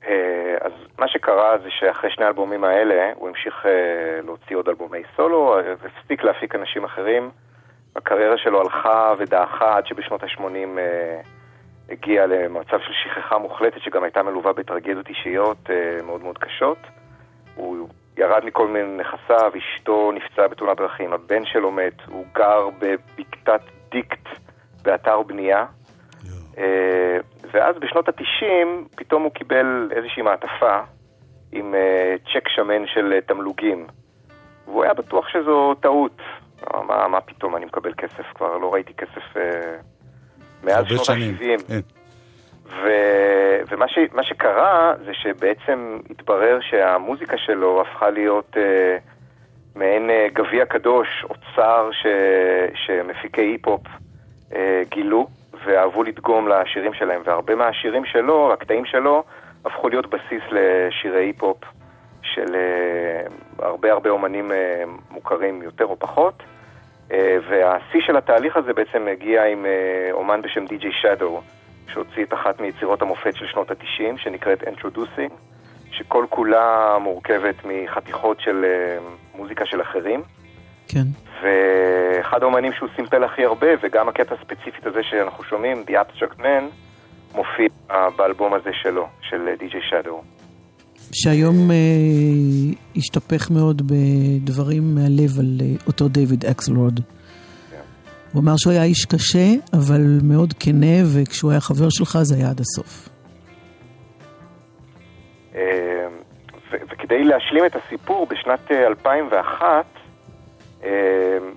אה, 0.09 0.57
אז 0.61 0.73
מה 0.99 1.09
שקרה 1.09 1.59
זה 1.59 1.69
שאחרי 1.71 2.11
שני 2.11 2.25
האלבומים 2.25 2.65
האלה, 2.65 3.11
הוא 3.15 3.29
המשיך 3.29 3.67
אה, 3.67 4.21
להוציא 4.25 4.57
עוד 4.57 4.69
אלבומי 4.69 5.03
סולו, 5.17 5.59
אה, 5.59 5.75
והפסיק 5.83 6.25
להפיק 6.25 6.55
אנשים 6.55 6.85
אחרים. 6.85 7.31
הקריירה 7.97 8.39
שלו 8.39 8.61
הלכה 8.61 9.15
ודעכה 9.19 9.77
עד 9.77 9.87
שבשנות 9.87 10.23
ה-80 10.23 10.79
אה, 10.79 11.21
הגיע 11.91 12.27
למצב 12.27 12.79
של 12.81 12.93
שכחה 13.05 13.39
מוחלטת, 13.39 13.81
שגם 13.81 14.03
הייתה 14.05 14.23
מלווה 14.23 14.53
בטרגדיות 14.53 15.09
אישיות 15.09 15.71
מאוד 16.03 16.23
מאוד 16.23 16.39
קשות. 16.39 16.79
הוא 17.55 17.89
ירד 18.17 18.45
מכל 18.45 18.69
מיני 18.69 18.97
נכסיו, 18.97 19.53
אשתו 19.59 20.13
נפצעה 20.13 20.49
בתאונת 20.49 20.77
דרכים, 20.77 21.13
הבן 21.13 21.45
שלו 21.45 21.71
מת, 21.71 22.01
הוא 22.07 22.25
גר 22.35 22.69
בבקתת 22.79 23.61
דיקט 23.91 24.29
באתר 24.83 25.23
בנייה. 25.23 25.67
אה, 26.59 27.17
ואז 27.53 27.77
בשנות 27.77 28.09
התשעים 28.09 28.87
פתאום 28.97 29.23
הוא 29.23 29.33
קיבל 29.33 29.89
איזושהי 29.97 30.23
מעטפה 30.23 30.81
עם 31.53 31.75
אה, 31.75 32.15
צ'ק 32.33 32.49
שמן 32.49 32.87
של 32.87 33.13
אה, 33.13 33.21
תמלוגים. 33.21 33.87
והוא 34.65 34.85
היה 34.85 34.95
בטוח 34.95 35.29
שזו 35.29 35.75
טעות. 35.75 36.17
מה, 36.87 37.09
מה 37.09 37.21
פתאום 37.21 37.57
אני 37.57 37.65
מקבל 37.65 37.93
כסף? 37.95 38.33
כבר 38.35 38.57
לא 38.57 38.75
ראיתי 38.75 38.95
כסף 38.95 39.37
מאז 40.65 40.85
שנות 40.89 41.05
שנים. 41.05 41.35
ה-70. 41.35 41.69
כן. 41.69 41.81
ו... 42.67 42.89
ומה 43.71 43.89
ש... 43.89 43.99
שקרה 44.23 44.95
זה 45.05 45.15
שבעצם 45.15 45.99
התברר 46.11 46.59
שהמוזיקה 46.61 47.39
שלו 47.39 47.81
הפכה 47.81 48.11
להיות 48.11 48.57
אה, 48.57 48.97
מעין 49.77 50.11
אה, 50.11 50.27
גביע 50.33 50.67
קדוש, 50.67 51.09
אוצר 51.31 51.91
ש... 51.93 52.07
שמפיקי 52.75 53.41
היפ-הופ 53.41 53.87
אה, 54.55 54.83
גילו 54.89 55.27
ואהבו 55.65 56.03
לדגום 56.03 56.49
לשירים 56.49 56.95
שלהם, 56.95 57.23
והרבה 57.25 57.55
מהשירים 57.55 58.05
שלו, 58.05 58.53
הקטעים 58.53 58.85
שלו, 58.85 59.25
הפכו 59.65 59.89
להיות 59.89 60.07
בסיס 60.07 60.43
לשירי 60.51 61.25
היפ-הופ 61.25 61.65
של 62.23 62.55
אה, 62.55 63.27
הרבה 63.59 63.93
הרבה 63.93 64.11
אומנים 64.11 64.53
אה, 64.53 64.83
מוכרים 65.11 65.63
יותר 65.63 65.85
או 65.85 65.97
פחות. 65.99 66.43
אה, 67.13 67.37
והשיא 67.49 68.01
של 68.01 68.17
התהליך 68.17 68.57
הזה 68.57 68.73
בעצם 68.73 69.09
הגיע 69.13 69.45
עם 69.45 69.67
אומן 70.13 70.43
בשם 70.43 70.67
די.ג'יי 70.67 70.93
שדו, 70.93 71.41
שהוציא 71.89 72.25
את 72.25 72.33
אחת 72.33 72.61
מיצירות 72.61 73.03
המופת 73.03 73.37
של 73.37 73.47
שנות 73.47 73.71
ה-90, 73.71 74.17
שנקראת 74.17 74.63
Introducing, 74.63 75.33
שכל 75.91 76.27
כולה 76.31 76.97
מורכבת 77.01 77.55
מחתיכות 77.65 78.41
של 78.41 78.65
מוזיקה 79.35 79.67
של 79.67 79.83
אחרים. 79.83 80.23
כן. 80.89 81.07
ואחד 81.43 82.43
האומנים 82.43 82.73
שהוא 82.73 82.89
סימפל 82.97 83.25
הכי 83.25 83.45
הרבה, 83.45 83.67
וגם 83.83 84.09
הקטע 84.09 84.35
הספציפית 84.35 84.87
הזה 84.87 85.01
שאנחנו 85.03 85.45
שומעים, 85.45 85.85
The 85.89 85.93
Abstract 85.93 86.41
Man, 86.41 86.65
מופיע 87.35 87.69
באלבום 88.17 88.55
הזה 88.55 88.71
שלו, 88.73 89.09
של 89.21 89.49
DJ 89.59 89.81
Shadow. 89.91 90.23
שהיום 91.13 91.71
אה, 91.71 91.77
השתפך 92.97 93.51
מאוד 93.51 93.83
בדברים 93.87 94.95
מהלב 94.95 95.39
על 95.39 95.61
אה, 95.61 95.67
אותו 95.87 96.09
דיוויד 96.09 96.45
אקסלרוד. 96.47 97.01
הוא 98.33 98.43
אמר 98.43 98.53
שהוא 98.57 98.73
היה 98.73 98.85
איש 98.85 99.05
קשה, 99.05 99.47
אבל 99.73 100.19
מאוד 100.23 100.53
כנה, 100.61 100.97
וכשהוא 101.15 101.51
היה 101.51 101.61
חבר 101.61 101.89
שלך 101.91 102.19
זה 102.23 102.37
היה 102.37 102.51
עד 102.51 102.61
הסוף. 102.61 103.09
אה, 105.55 106.07
וכדי 106.73 107.25
להשלים 107.25 107.67
את 107.67 107.77
הסיפור, 107.77 108.27
בשנת 108.27 108.71
אה, 108.71 108.87
2001 108.87 109.63
אה, 109.63 109.81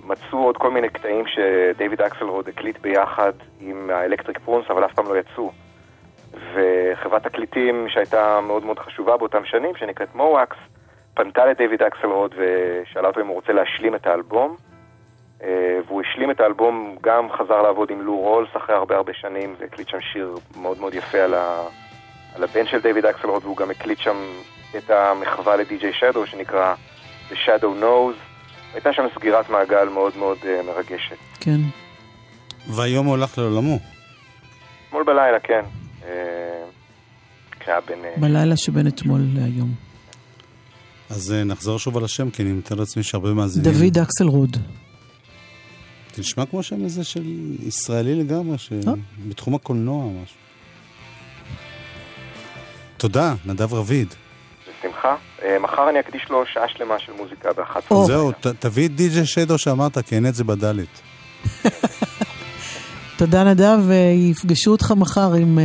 מצאו 0.04 0.44
עוד 0.44 0.58
כל 0.58 0.72
מיני 0.72 0.90
קטעים 0.90 1.26
שדייוויד 1.28 2.02
אקסלרוד 2.02 2.50
הקליט 2.50 2.78
ביחד 2.82 3.34
עם 3.60 3.90
ה 3.94 3.99
Electric 3.99 4.40
Prunes, 4.40 4.66
אבל 4.70 4.86
אף 4.86 4.94
פעם 4.94 5.06
לא 5.08 5.18
יצאו. 5.18 5.52
וחברת 6.54 7.24
תקליטים 7.24 7.86
שהייתה 7.90 8.40
מאוד 8.42 8.66
מאוד 8.66 8.80
חשובה 8.80 9.18
באותם 9.18 9.46
שנים, 9.46 9.76
שנקראת 9.76 10.16
Mo' 10.16 10.34
Wax, 10.34 10.58
פנתה 11.14 11.46
לדייוויד 11.46 11.84
אקסלרוד 11.84 12.36
ושאלה 12.38 13.08
אותו 13.08 13.22
אם 13.22 13.28
הוא 13.28 13.36
רוצה 13.36 13.54
להשלים 13.54 13.96
את 13.96 14.08
האלבום. 14.08 14.56
אה, 15.44 15.80
והוא 15.88 16.02
השלים 16.02 16.32
את 16.32 16.40
האלבום, 16.40 16.98
גם 17.02 17.32
חזר 17.32 17.62
לעבוד 17.62 17.92
עם 17.92 18.02
לו 18.02 18.18
רולס 18.18 18.50
אחרי 18.58 18.76
הרבה 18.76 18.96
הרבה 18.96 19.14
שנים, 19.14 19.56
והקליט 19.60 19.88
שם 19.88 20.02
שיר 20.02 20.36
מאוד 20.62 20.80
מאוד 20.80 20.94
יפה 20.94 21.18
על, 21.18 21.34
ה... 21.34 21.68
על 22.36 22.44
הבן 22.44 22.66
של 22.66 22.82
דיוויד 22.82 23.06
אקסלרוד, 23.06 23.44
והוא 23.44 23.58
גם 23.58 23.72
הקליט 23.72 24.00
שם 24.00 24.18
את 24.78 24.90
המחווה 24.90 25.56
ל 25.56 25.68
DJ 25.68 25.94
Shadow, 25.94 26.28
שנקרא 26.28 26.76
The 27.30 27.34
Shadow 27.34 27.82
Knows. 27.82 28.35
הייתה 28.76 28.90
שם 28.94 29.04
סגירת 29.20 29.50
מעגל 29.50 29.90
מאוד 29.94 30.18
מאוד 30.18 30.38
אה, 30.42 30.66
מרגשת. 30.68 31.16
כן. 31.40 31.62
והיום 32.68 33.06
הוא 33.06 33.14
הלך 33.14 33.38
לעולמו. 33.38 33.80
אתמול 34.88 35.04
בלילה, 35.04 35.40
כן. 35.44 35.62
אה, 36.02 36.06
כשהיה 37.60 37.82
בן... 37.82 37.94
אה... 37.94 38.20
בלילה 38.20 38.58
שבין 38.58 38.88
אתמול 38.88 39.22
להיום. 39.34 39.74
אז 41.10 41.32
אה, 41.32 41.48
נחזור 41.48 41.80
שוב 41.80 41.98
על 41.98 42.04
השם, 42.04 42.30
כי 42.30 42.44
אני 42.44 42.52
מתאר 42.52 42.78
לעצמי 42.78 43.04
שהרבה 43.04 43.34
מאזינים... 43.34 43.72
דוד 43.72 43.98
אקסלרוד. 43.98 44.58
זה 46.16 46.22
נשמע 46.22 46.46
כמו 46.46 46.64
שם 46.64 46.84
איזה 46.84 47.04
של 47.04 47.24
ישראלי 47.60 48.16
לגמרי, 48.16 48.58
שבתחום 48.58 49.56
הקולנוע 49.56 50.04
או 50.04 50.12
משהו. 50.24 50.38
תודה, 52.98 53.34
נדב 53.46 53.74
רביד. 53.74 54.14
בשמחה. 55.06 55.16
אה, 55.44 55.60
מחר 55.60 55.90
אני 55.90 56.00
אקדיש 56.00 56.30
לו 56.30 56.46
שעה 56.46 56.68
שלמה 56.68 57.00
של 57.00 57.12
מוזיקה 57.12 57.54
באחת. 57.54 57.82
זהו, 58.06 58.32
תביא 58.60 58.88
את 58.88 58.96
די.ג'י 58.96 59.26
שדו 59.26 59.58
שאמרת, 59.58 59.98
כי 59.98 60.16
אין 60.16 60.28
את 60.28 60.36
זה 60.36 60.44
בדלת. 60.44 61.02
תודה 63.18 63.44
נדב, 63.44 63.78
ויפגשו 63.88 64.72
אותך 64.72 64.92
מחר 64.98 65.34
עם... 65.34 65.60
אה, 65.60 65.64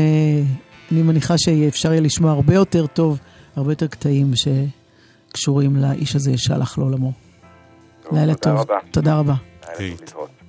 אני 0.93 1.03
מניחה 1.03 1.35
שאפשר 1.39 1.93
יהיה 1.93 2.01
לשמוע 2.01 2.33
הרבה 2.33 2.55
יותר 2.55 2.87
טוב, 2.87 3.19
הרבה 3.57 3.73
יותר 3.73 3.87
קטעים 3.87 4.33
שקשורים 4.37 5.77
לאיש 5.77 6.17
הזה 6.17 6.33
שהלך 6.37 6.79
לעולמו. 6.79 7.13
לילה 8.13 8.35
טוב. 8.35 8.65
תודה 8.91 9.19
רבה. 9.19 9.35
לילה 9.79 9.97
טוב 9.97 10.40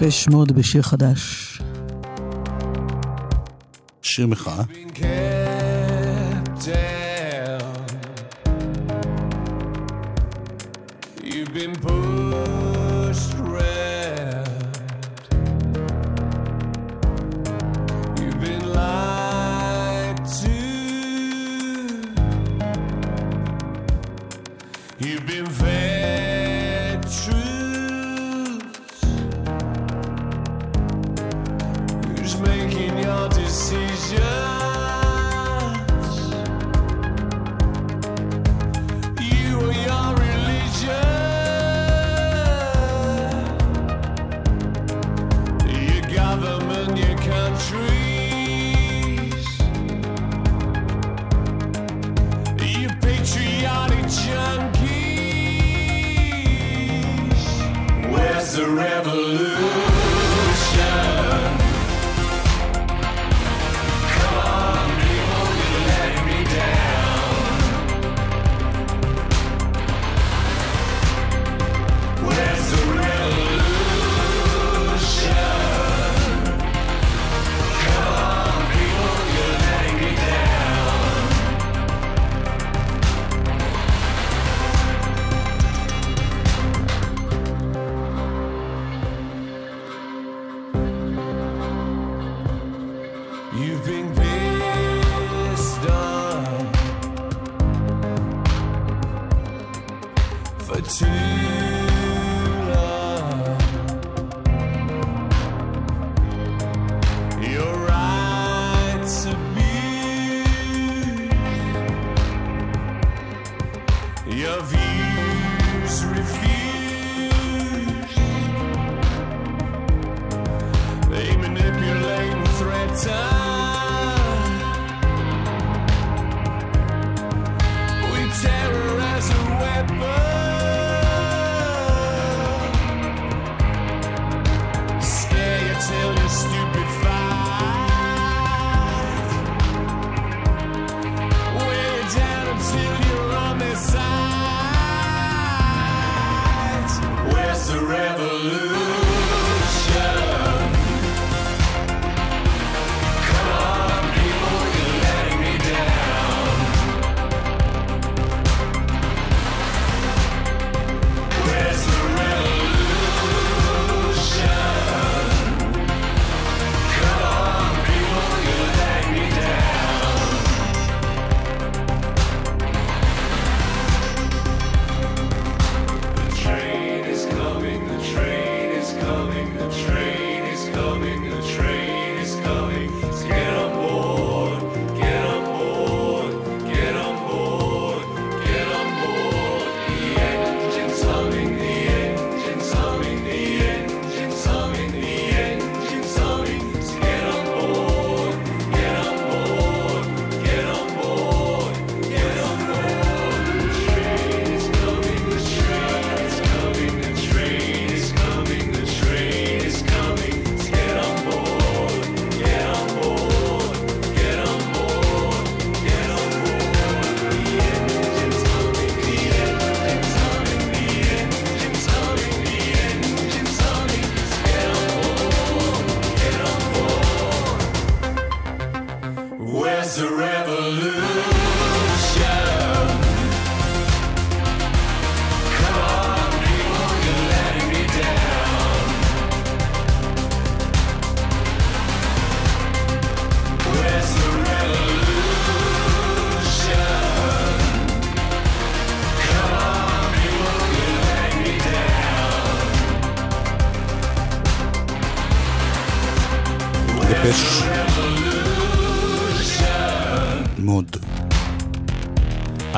דפש 0.00 0.28
מוד 0.28 0.52
בשיר 0.52 0.82
חדש. 0.82 1.58
שיר 4.02 4.26
מחאה. 4.26 4.62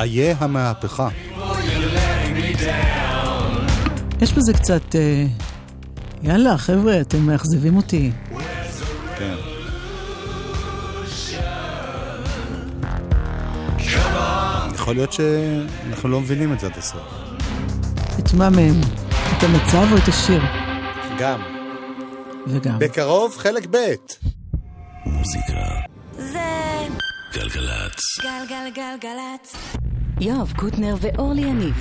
איה 0.01 0.35
המהפכה. 0.39 1.07
יש 4.21 4.33
בזה 4.33 4.53
קצת... 4.53 4.95
אה, 4.95 5.25
יאללה, 6.23 6.57
חבר'ה, 6.57 7.01
אתם 7.01 7.17
מאכזבים 7.25 7.77
אותי. 7.77 8.11
כן. 9.17 9.35
יכול 14.73 14.95
להיות 14.95 15.13
שאנחנו 15.13 16.09
לא 16.09 16.21
מבינים 16.21 16.53
את 16.53 16.59
זה 16.59 16.67
עד 16.67 16.77
הסוף. 16.77 17.01
את 18.19 18.33
מה 18.33 18.49
מהם? 18.49 18.81
את 19.37 19.43
המצב 19.43 19.87
או 19.91 19.97
את 19.97 20.07
השיר? 20.07 20.41
גם. 21.19 21.41
וגם. 22.47 22.79
בקרוב 22.79 23.37
חלק 23.37 23.67
ב'. 23.71 23.77
מוזיקה. 25.05 25.53
זה 26.17 26.39
גלגלצ. 27.33 28.19
גלגלגלגלצ. 28.21 29.78
יואב 30.19 30.53
קוטנר 30.57 30.95
ואורלי 31.01 31.41
יניב 31.41 31.75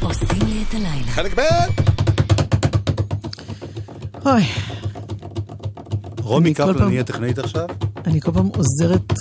עושים 0.00 0.28
לי 0.46 0.64
את 0.68 0.74
הלילה. 0.74 1.06
חלק 1.06 1.38
ב'. 1.38 1.42
אוי, 4.26 4.42
רומי 6.18 6.54
קפלן 6.54 6.90
היא 6.90 7.00
הטכנאית 7.00 7.38
עכשיו? 7.38 7.66
אני 8.06 8.20
כל 8.20 8.32
פעם 8.32 8.46
עוזרת 8.46 9.12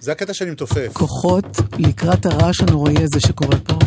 זה 0.00 0.12
הקטע 0.12 0.34
שאני 0.34 0.50
מתופף. 0.50 0.90
כוחות 0.92 1.44
לקראת 1.78 2.26
הרעש 2.26 2.60
הנוראי 2.60 2.94
הזה 2.96 3.20
שקורה 3.20 3.58
פה. 3.58 3.78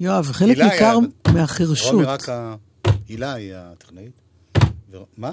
יואב, 0.00 0.28
חלק 0.32 0.58
ניכר 0.58 0.62
היה- 0.74 0.92
רומי 0.94 1.06
מהחירשות. 1.34 2.04
רק 2.06 2.28
ה... 2.28 2.54
הילה 3.08 3.32
היא 3.34 3.52
הטכנאית. 3.54 4.12
ו- 4.92 4.96
מה? 5.16 5.32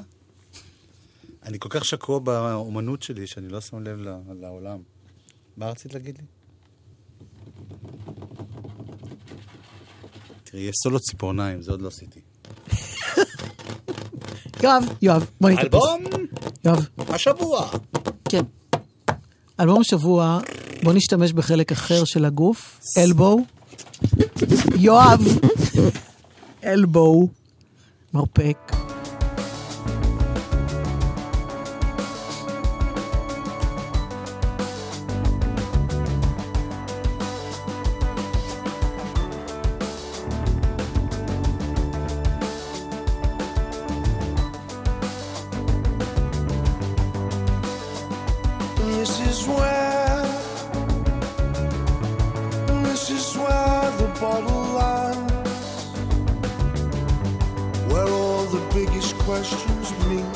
אני 1.44 1.58
כל 1.60 1.70
כך 1.72 1.86
שקוע 1.86 2.20
באומנות 2.20 3.04
שלי 3.04 3.28
שאני 3.28 3.50
לא 3.50 3.62
שם 3.62 3.80
לב 3.84 4.00
לעולם. 4.42 4.78
מה 5.58 5.70
רצית 5.70 5.94
להגיד 5.94 6.18
לי? 6.18 6.24
תראי, 10.44 10.64
יש 10.64 10.76
סולו 10.84 11.00
ציפורניים, 11.00 11.62
זה 11.62 11.72
עוד 11.72 11.82
לא 11.82 11.88
עשיתי. 11.88 12.20
יואב, 14.64 14.84
יואב, 15.02 15.30
בוא 15.42 15.50
נתאפס. 15.50 15.64
אלבום 15.66 16.04
יואב, 16.66 16.88
השבוע. 17.10 17.70
כן. 18.30 18.44
אלבום 19.60 19.82
השבוע, 19.82 20.40
בוא 20.84 20.94
נשתמש 20.94 21.34
בחלק 21.34 21.72
אחר 21.72 22.04
של 22.06 22.26
הגוף, 22.26 22.80
אלבו. 22.98 23.38
יואב, 24.76 25.22
אלבו, 26.64 27.28
מרפק. 28.14 28.72
The 58.56 58.74
biggest 58.74 59.18
questions 59.20 59.92
meet, 60.08 60.34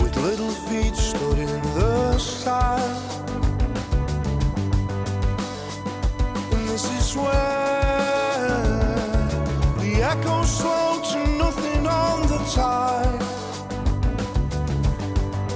with 0.00 0.16
little 0.16 0.54
feet 0.68 0.96
stood 0.96 1.38
in 1.38 1.60
the 1.78 2.18
sand. 2.18 2.94
And 6.52 6.68
this 6.70 6.84
is 6.98 7.14
where 7.14 8.54
the 9.82 9.92
echoes 10.12 10.50
slow 10.58 11.02
to 11.10 11.18
nothing 11.36 11.86
on 11.86 12.22
the 12.32 12.40
tide. 12.56 13.22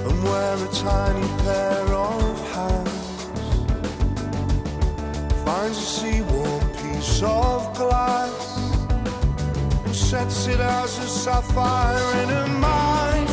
And 0.06 0.18
where 0.22 0.56
a 0.68 0.70
tiny 0.88 1.28
pair 1.44 1.86
of 1.94 2.34
hands 2.54 3.40
finds 5.44 5.78
a 5.78 5.88
sea-worn 5.96 6.64
piece 6.76 7.22
of 7.22 7.74
glass 7.74 8.47
sets 10.08 10.46
it 10.46 10.58
as 10.58 10.96
a 11.00 11.06
sapphire 11.06 12.22
in 12.22 12.30
her 12.30 12.48
mind. 12.48 13.28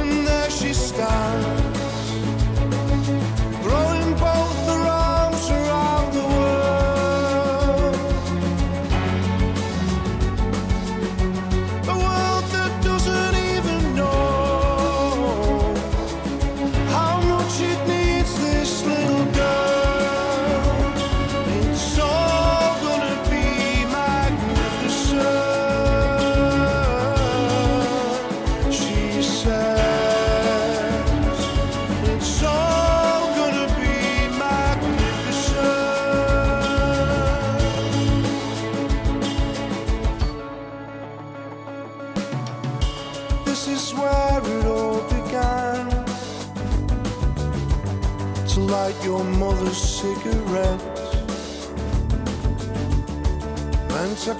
And 0.00 0.26
there 0.26 0.50
she 0.50 0.74
stands, 0.74 2.10
throwing 3.62 4.10
both 4.18 4.61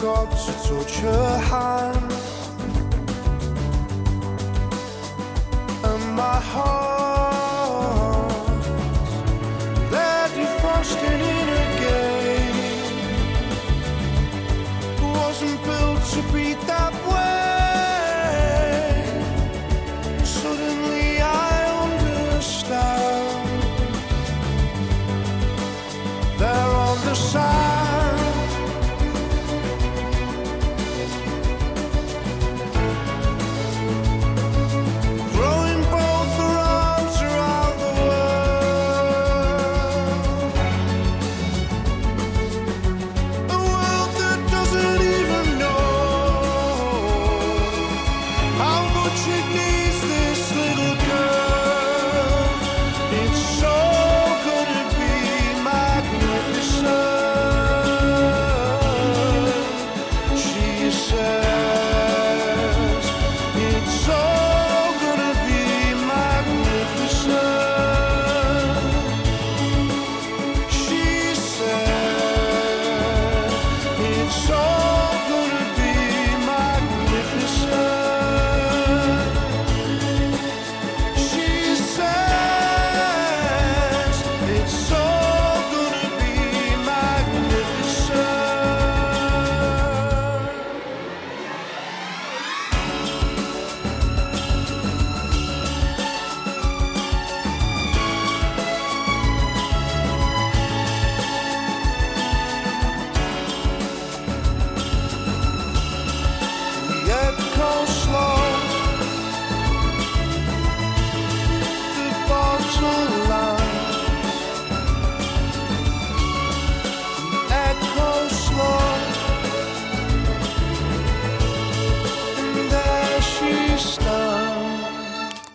Gods 0.02 0.68
torture 0.68 1.38
high. 1.38 1.91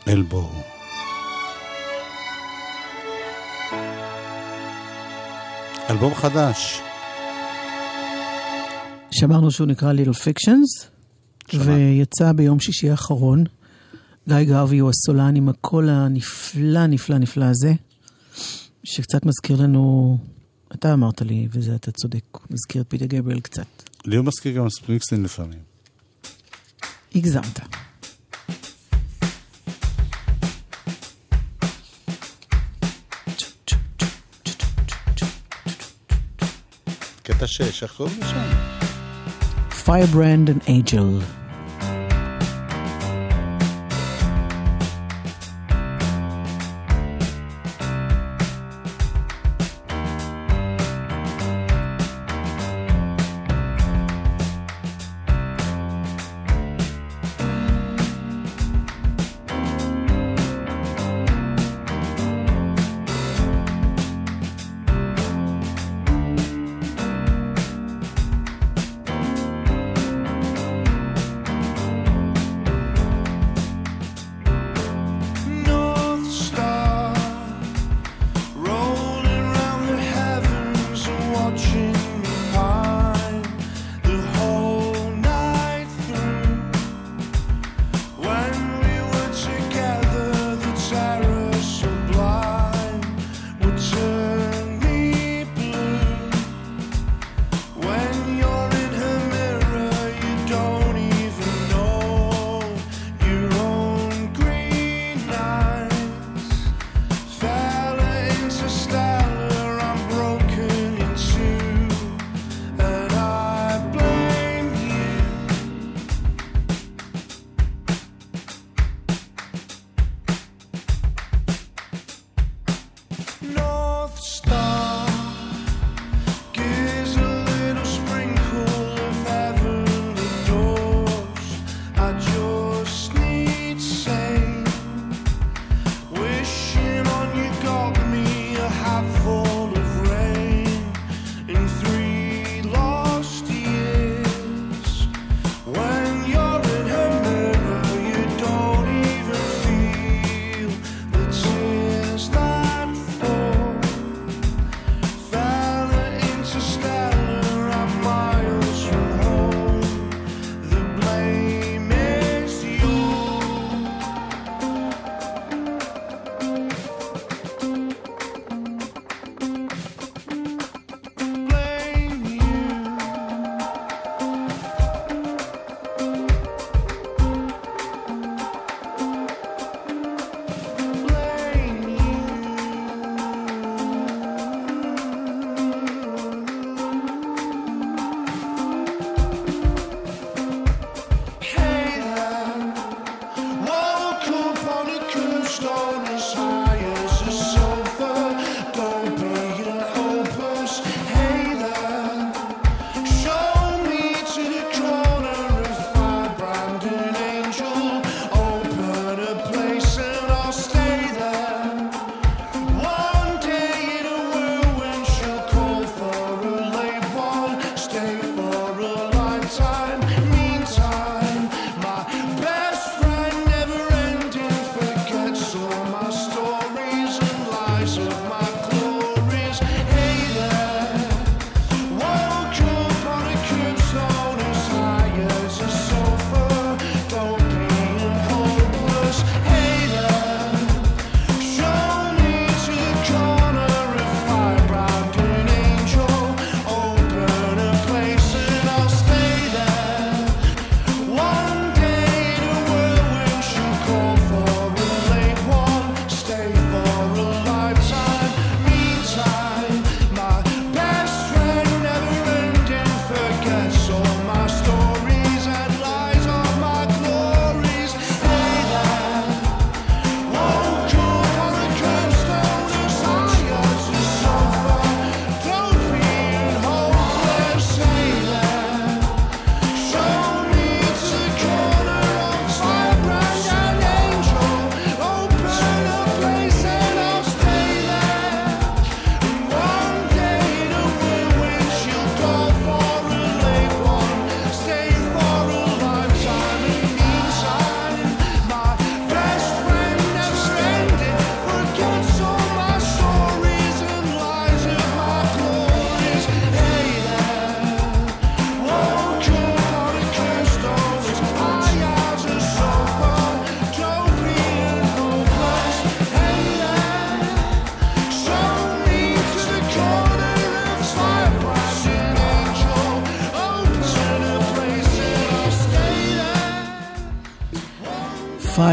אלבו. 0.09 0.49
אלבום 5.89 6.15
חדש. 6.15 6.81
שאמרנו 9.11 9.51
שהוא 9.51 9.67
נקרא 9.67 9.93
Little 9.93 10.15
Fictions, 10.15 10.87
ויצא 11.53 12.31
ביום 12.31 12.59
שישי 12.59 12.89
האחרון. 12.89 13.43
גיא 14.27 14.43
גרבי 14.43 14.77
הוא 14.77 14.89
הסולן 14.89 15.35
עם 15.35 15.49
הקול 15.49 15.89
הנפלא, 15.89 16.87
נפלא, 16.87 17.17
נפלא 17.17 17.45
הזה, 17.45 17.73
שקצת 18.83 19.25
מזכיר 19.25 19.61
לנו, 19.61 20.17
אתה 20.73 20.93
אמרת 20.93 21.21
לי, 21.21 21.47
וזה 21.51 21.75
אתה 21.75 21.91
צודק, 21.91 22.23
מזכיר 22.49 22.81
את 22.81 22.89
פיטר 22.89 23.05
גבריאל 23.05 23.39
קצת. 23.39 23.65
לי 24.05 24.15
הוא 24.15 24.25
מזכיר 24.25 24.57
גם 24.57 24.69
ספרינגסטין 24.69 25.23
לפעמים. 25.23 25.59
הגזמת. 27.15 27.86
קטע 37.26 37.46
שש, 37.46 37.82
איך 37.82 37.92
קוראים 37.96 38.20
לשם? 38.20 38.38
Firebrand 39.86 40.48
and 40.48 40.68
Angel. 40.68 41.24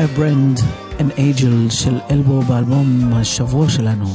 Firebrand 0.05 0.61
and 0.99 1.19
Angel 1.19 1.71
של 1.71 1.99
אלבו 2.11 2.43
באלבום 2.43 3.13
השבוע 3.13 3.69
שלנו. 3.69 4.07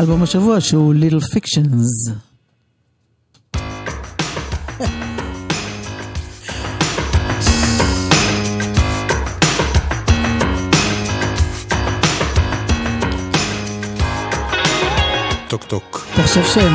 אלבום 0.00 0.22
השבוע 0.22 0.60
שהוא 0.60 0.94
Little 0.94 1.34
Fictions. 1.34 2.12
אתה 16.16 16.24
חושב 16.24 16.44
שהם, 16.44 16.72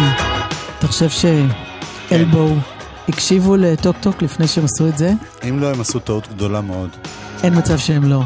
אתה 0.79 0.87
חושב 0.87 1.09
שאלבו 1.09 2.55
הקשיבו 3.09 3.55
לטוק 3.55 3.95
טוק 4.01 4.21
לפני 4.21 4.47
שהם 4.47 4.65
עשו 4.65 4.87
את 4.87 4.97
זה? 4.97 5.11
אם 5.49 5.59
לא, 5.59 5.67
הם 5.69 5.81
עשו 5.81 5.99
טעות 5.99 6.27
גדולה 6.27 6.61
מאוד. 6.61 6.89
אין 7.43 7.57
מצב 7.57 7.77
שהם 7.77 8.03
לא. 8.03 8.21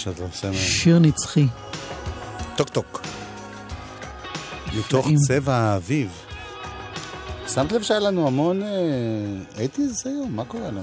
שאתה 0.00 0.22
עושה 0.22 0.46
מהם. 0.46 0.56
שיר 0.58 0.98
נצחי. 0.98 1.46
Talk 2.56 2.68
Talk. 2.68 3.02
מתוך 4.78 5.08
צבע 5.28 5.54
האביב. 5.54 6.10
שמת 7.48 7.72
לב 7.72 7.82
שהיה 7.82 8.00
לנו 8.00 8.26
המון 8.26 8.62
eighties 9.58 10.02
היום? 10.06 10.36
מה 10.36 10.44
קורה 10.44 10.68
לנו? 10.68 10.82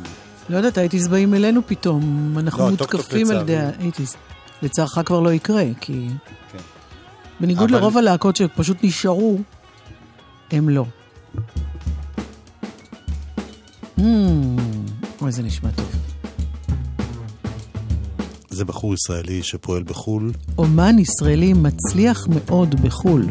לא 0.50 0.58
יודעת, 0.58 0.78
ה 0.78 0.81
eighties 0.81 1.08
באים 1.08 1.34
אלינו 1.34 1.62
פתאום. 1.66 2.34
אנחנו 2.38 2.64
לא, 2.64 2.70
מותקפים 2.70 3.32
על 3.32 3.38
ידי. 3.38 3.58
ה 3.58 3.63
eighties. 3.63 4.16
לצערך 4.62 5.00
כבר 5.06 5.20
לא 5.20 5.34
יקרה, 5.34 5.64
כי... 5.82 6.08
כן. 6.52 6.58
בניגוד 7.40 7.72
לרוב 7.72 7.98
הלהקות 7.98 8.36
שפשוט 8.36 8.78
נשארו, 8.84 9.38
הם 10.52 10.70
לא. 10.70 10.86
Mm, 14.00 14.02
אוי, 15.22 15.32
זה 15.32 15.44
נשמע 15.44 15.70
טוב. 15.72 16.07
זה 18.58 18.66
בחור 18.66 18.94
ישראלי 18.94 19.44
שפועל 19.44 19.84
בחו"ל, 19.84 20.32
אומן 20.58 21.00
ישראלי 21.00 21.54
מצליח 21.54 22.28
מאוד 22.28 22.82
בחו"ל. 22.82 23.26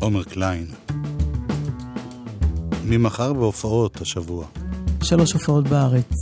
עומר 0.00 0.24
קליין. 0.24 0.66
ממחר 2.84 3.32
בהופעות 3.32 4.00
השבוע. 4.00 4.46
שלוש 5.02 5.32
הופעות 5.32 5.68
בארץ. 5.68 6.12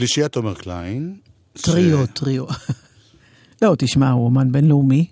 שלישייה 0.00 0.28
תומר 0.28 0.54
קליין. 0.54 1.16
טריו, 1.52 2.06
טריו. 2.06 2.44
לא, 3.62 3.74
תשמע, 3.78 4.10
הוא 4.10 4.24
אומן 4.24 4.52
בינלאומי. 4.52 5.06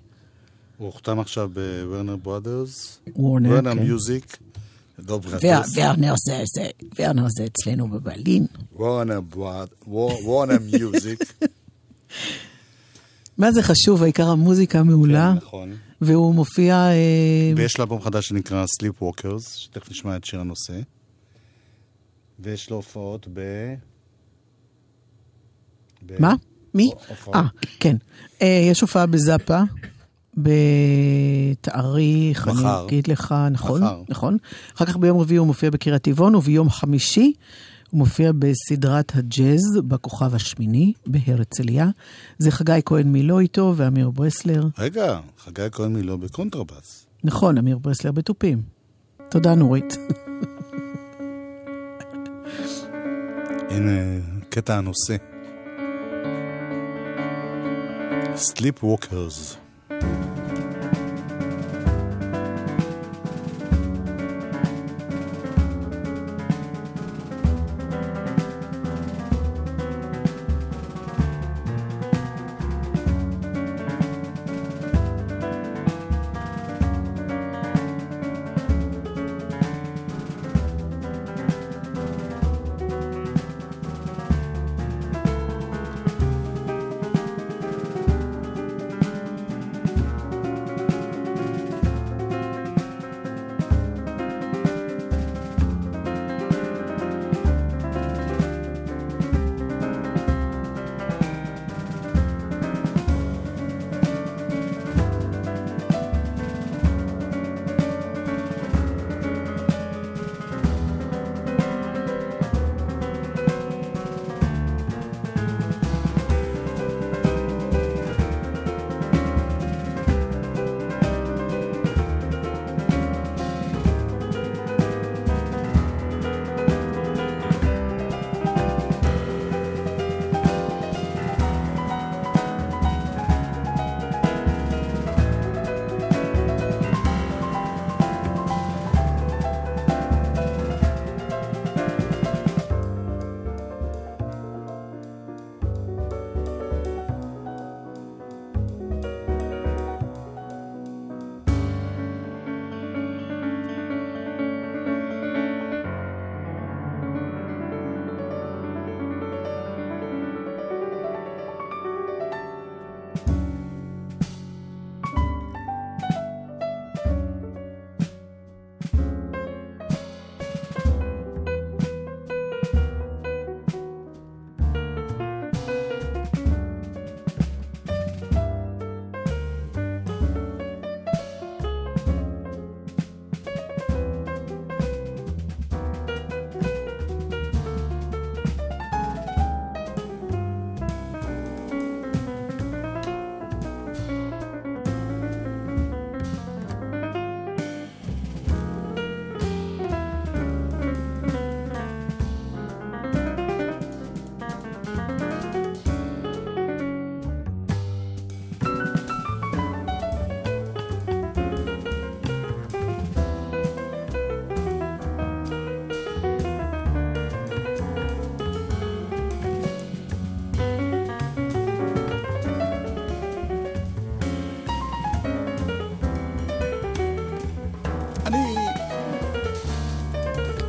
הוא 0.76 0.86
הוחתם 0.86 1.20
עכשיו 1.20 1.50
ב 1.52 1.61
Warner 1.61 2.16
Brothers. 2.16 2.98
Warner, 3.16 3.50
Warner 3.50 3.72
כן. 3.74 3.78
Music. 3.78 4.36
לא 5.08 5.14
War- 5.14 5.20
Warner 5.74 6.14
זה, 6.26 6.42
זה, 6.54 6.66
Warner 6.98 7.26
זה 7.28 7.44
אצלנו 7.46 7.88
בברלין. 7.88 8.46
Warner 8.72 9.20
Broth- 9.20 9.68
Warner 9.86 10.56
Music. 10.72 11.18
מה 13.38 13.52
זה 13.52 13.62
חשוב, 13.62 14.02
העיקר 14.02 14.28
המוזיקה 14.28 14.82
מעולה. 14.82 15.34
נכון. 15.36 15.72
והוא 16.00 16.34
מופיע... 16.34 16.74
אה, 16.74 17.52
ויש 17.56 17.78
לו 17.78 17.84
אלבום 17.84 18.00
חדש 18.02 18.26
שנקרא 18.28 18.64
Sleepwalkers, 18.64 19.48
שתכף 19.56 19.90
נשמע 19.90 20.16
את 20.16 20.24
שיר 20.24 20.40
הנושא. 20.40 20.80
ויש 22.40 22.70
לו 22.70 22.76
הופעות 22.76 23.28
ב... 23.32 23.40
מה? 26.18 26.34
מי? 26.74 26.90
אה, 27.34 27.42
כן. 27.80 27.96
אה, 28.42 28.68
יש 28.70 28.80
הופעה 28.80 29.06
בזאפה, 29.06 29.60
בתאריך, 30.36 32.48
אני 32.48 32.54
מחר. 32.54 32.86
אגיד 32.86 33.08
לך, 33.08 33.34
נכון, 33.50 33.82
מחר. 33.82 34.02
נכון. 34.08 34.36
אחר 34.76 34.84
כך 34.84 34.96
ביום 34.96 35.20
רביעי 35.20 35.38
הוא 35.38 35.46
מופיע 35.46 35.70
בקריית 35.70 36.02
טבעון, 36.02 36.34
וביום 36.34 36.70
חמישי 36.70 37.32
הוא 37.90 37.98
מופיע 37.98 38.32
בסדרת 38.38 39.12
הג'אז 39.16 39.60
בכוכב 39.84 40.34
השמיני 40.34 40.92
בהרצליה. 41.06 41.88
זה 42.38 42.50
חגי 42.50 42.80
כהן 42.84 43.12
מילו 43.12 43.40
איתו 43.40 43.74
ואמיר 43.76 44.10
ברסלר. 44.10 44.64
רגע, 44.78 45.20
חגי 45.38 45.62
כהן 45.72 45.92
מילו 45.92 46.18
בקונטרבאס. 46.18 47.06
נכון, 47.24 47.58
אמיר 47.58 47.78
ברסלר 47.78 48.12
בתופים. 48.12 48.62
תודה, 49.28 49.54
נורית. 49.54 49.96
הנה 53.70 53.90
קטע 54.48 54.78
הנושא. 54.78 55.16
Sleepwalkers. 58.36 59.58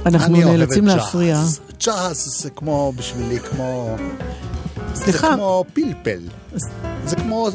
אנחנו 0.10 0.38
נאלצים 0.38 0.88
להפריע. 0.88 1.43
ג'אז 1.86 2.18
זה 2.41 2.49
כמו, 2.49 2.93
בשבילי, 2.95 3.39
כמו... 3.39 3.95
סליחה. 4.95 5.28
זה 5.28 5.34
כמו 5.36 5.66
פלפל. 5.74 6.20
זה 7.05 7.16
כמו... 7.16 7.49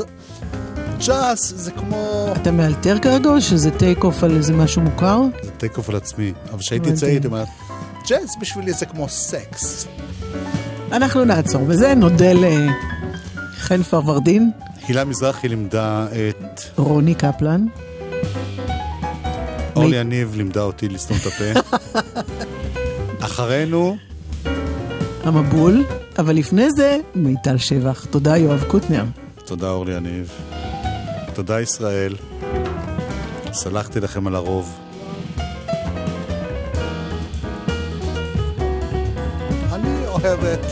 ג'אז 1.07 1.55
זה 1.57 1.71
כמו... 1.71 2.27
אתה 2.37 2.51
מאלתר 2.51 2.99
כרגע 2.99 3.31
או 3.31 3.41
שזה 3.41 3.71
take 3.71 4.05
off 4.05 4.25
על 4.25 4.37
איזה 4.37 4.53
משהו 4.53 4.83
מוכר? 4.83 5.21
זה 5.43 5.51
take 5.51 5.79
off 5.79 5.89
על 5.89 5.97
עצמי. 5.97 6.33
אבל 6.51 6.59
כשהייתי. 6.59 6.93
צעיר 6.93 7.13
הייתי 7.13 7.27
אומר, 7.27 7.45
ג'אז 8.09 8.35
בשבילי 8.41 8.73
זה 8.73 8.87
כמו 8.87 9.09
סקס. 9.09 9.87
אנחנו 10.93 11.25
נעצור 11.25 11.65
בזה, 11.65 11.95
נודה 11.95 12.33
לחן 12.33 13.83
פרוורדין, 13.83 14.51
הילה 14.89 15.05
מזרחי 15.05 15.49
לימדה 15.49 16.07
את... 16.13 16.61
רוני 16.77 17.15
קפלן. 17.15 17.67
אורלי 19.77 19.97
יניב 19.97 20.35
לימדה 20.37 20.63
אותי 20.63 20.89
לסתום 20.89 21.17
את 21.17 21.27
הפה. 21.27 21.79
אחרינו, 23.35 23.97
המבול, 25.25 25.85
אבל 26.19 26.37
לפני 26.37 26.71
זה, 26.71 26.99
מיטל 27.15 27.59
שבח. 27.59 28.05
תודה, 28.05 28.37
יואב 28.37 28.65
קוטנר. 28.69 29.05
תודה 29.45 29.71
אורלי 29.71 29.95
יניב. 29.95 30.33
תודה 31.33 31.61
ישראל. 31.61 32.15
סלחתי 33.53 34.01
לכם 34.01 34.27
על 34.27 34.35
הרוב. 34.35 34.79
אני 39.73 40.07
אוהבת 40.07 40.67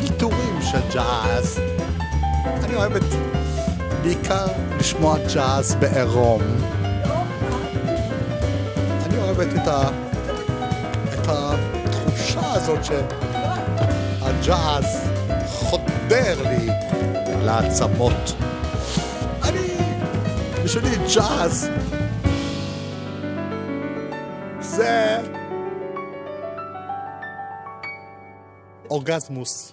אלתורים 0.00 0.62
של 0.62 0.80
ג'אז. 0.94 1.60
אני 2.64 2.74
אוהבת 2.74 3.02
בעיקר 4.02 4.46
לשמוע 4.78 5.16
ג'אז 5.34 5.74
בעירום. 5.74 6.42
אני 9.06 9.18
אוהבת 9.18 9.48
את, 9.62 9.68
ה... 9.68 10.05
הזאת 12.68 12.84
של 12.84 13.02
הג'אז 14.22 15.10
חודר 15.46 16.42
לי 16.48 16.66
לעצמות. 17.44 18.34
אני, 19.42 19.68
בשבילי 20.64 20.96
ג'אז 21.14 21.68
זה 24.60 25.16
אורגזמוס. 28.90 29.72